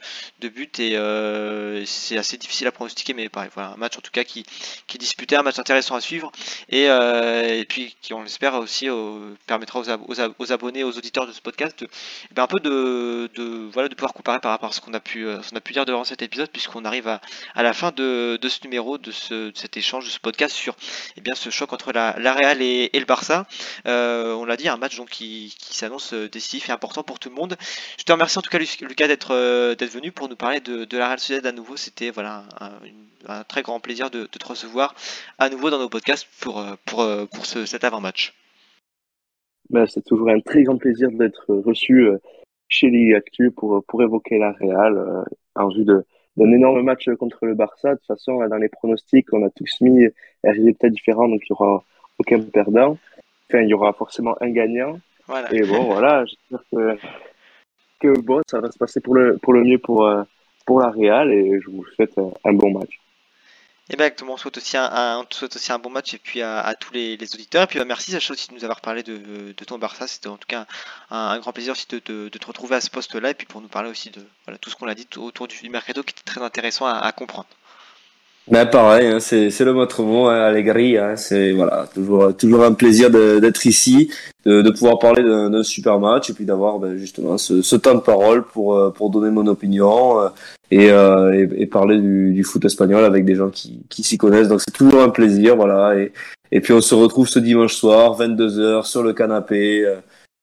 [0.48, 4.10] buts et euh, c'est assez difficile à pronostiquer, mais pareil, voilà, un match en tout
[4.10, 4.44] cas qui,
[4.86, 6.30] qui est disputé, un match intéressant à suivre
[6.68, 8.88] et, euh, puis qui on l'espère aussi
[9.46, 11.88] permettra aux, abonnés, aux auditeurs de ce podcast de,
[12.30, 15.00] eh ben, un peu de, voilà, de pouvoir comparer par rapport à ce qu'on a
[15.00, 17.20] pu, a pu dire durant cet épisode, puisqu'on arrive à,
[17.54, 20.76] à la fin de, ce numéro, de, ce, de cet échange, de ce podcast sur
[21.16, 23.46] eh bien, ce choc entre la, Real et, le Barça.
[23.84, 27.34] On l'a dit, un match donc qui, qui s'annonce décisif et important pour tout le
[27.34, 27.56] monde.
[27.98, 30.84] Je te remercie en tout cas Lucas d'être euh, d'être venu pour nous parler de,
[30.84, 31.76] de la Real Sociedad à nouveau.
[31.76, 32.44] C'était voilà
[33.28, 34.94] un, très grand plaisir de, te recevoir
[35.38, 38.34] à nouveau dans nos podcasts pour, pour, pour ce, cet avant-match.
[39.70, 42.08] Ben, c'est toujours un très grand plaisir d'être reçu
[42.68, 45.22] chez Ligue Actu pour, pour évoquer la Real euh,
[45.54, 47.90] en vue d'un énorme match contre le Barça.
[47.90, 50.06] De toute façon, dans les pronostics, on a tous mis
[50.44, 51.84] un résultat différent, donc il n'y aura
[52.18, 52.98] aucun perdant.
[53.48, 54.98] Enfin, il y aura forcément un gagnant.
[55.26, 55.52] Voilà.
[55.52, 56.98] Et bon, voilà, j'espère que,
[58.00, 60.08] que bon, ça va se passer pour le, pour le mieux pour,
[60.64, 63.00] pour la Real et je vous souhaite un bon match.
[63.88, 66.60] Exactement, on souhaite aussi un, un, on souhaite aussi un bon match et puis à,
[66.60, 67.62] à tous les, les, auditeurs.
[67.62, 70.08] Et puis bah, merci Sacha aussi de nous avoir parlé de, de ton Barça.
[70.08, 70.66] C'était en tout cas
[71.10, 73.46] un, un, grand plaisir aussi de, de, de te retrouver à ce poste-là et puis
[73.46, 76.10] pour nous parler aussi de voilà, tout ce qu'on a dit autour du mercato qui
[76.10, 77.46] était très intéressant à, à comprendre.
[78.48, 80.96] Ben pareil, hein, c'est le mot mot, hein, Allegri.
[80.96, 84.10] Hein, c'est voilà toujours toujours un plaisir d'être ici,
[84.44, 87.96] de, de pouvoir parler d'un super match et puis d'avoir ben, justement ce, ce, temps
[87.96, 90.28] de parole pour euh, pour donner mon opinion euh,
[90.70, 94.16] et, euh, et, et, parler du, du, foot espagnol avec des gens qui qui s'y
[94.16, 94.48] connaissent.
[94.48, 95.96] Donc c'est toujours un plaisir, voilà.
[95.98, 96.12] Et,
[96.52, 99.96] Et puis on se retrouve ce dimanche soir, 22h, sur le canapé, euh,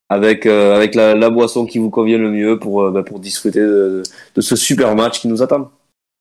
[0.10, 3.62] avec, euh, avec la, la, boisson qui vous convient le mieux pour, bah, pour disfruter
[3.62, 4.04] de,
[4.36, 5.72] de, ce super match qui nous attend.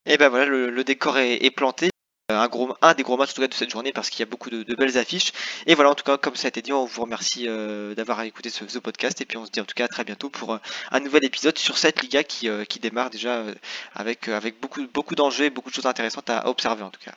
[0.06, 1.90] Et ben voilà, le, décor est, planté.
[2.28, 4.22] Un, gros, un des gros matchs en tout cas, de cette journée parce qu'il y
[4.22, 5.32] a beaucoup de, belles affiches.
[5.66, 8.22] Et voilà, en tout cas, comme ça a été dit, on vous remercie euh, d'avoir
[8.22, 9.20] écouté ce, podcast.
[9.20, 10.58] Et puis on se dit en tout cas à très bientôt pour
[10.90, 12.48] un nouvel épisode sur cette Liga qui,
[12.80, 13.44] démarre déjà
[13.94, 17.12] avec, avec beaucoup, beaucoup d'enjeux et beaucoup de choses intéressantes à observer en tout cas.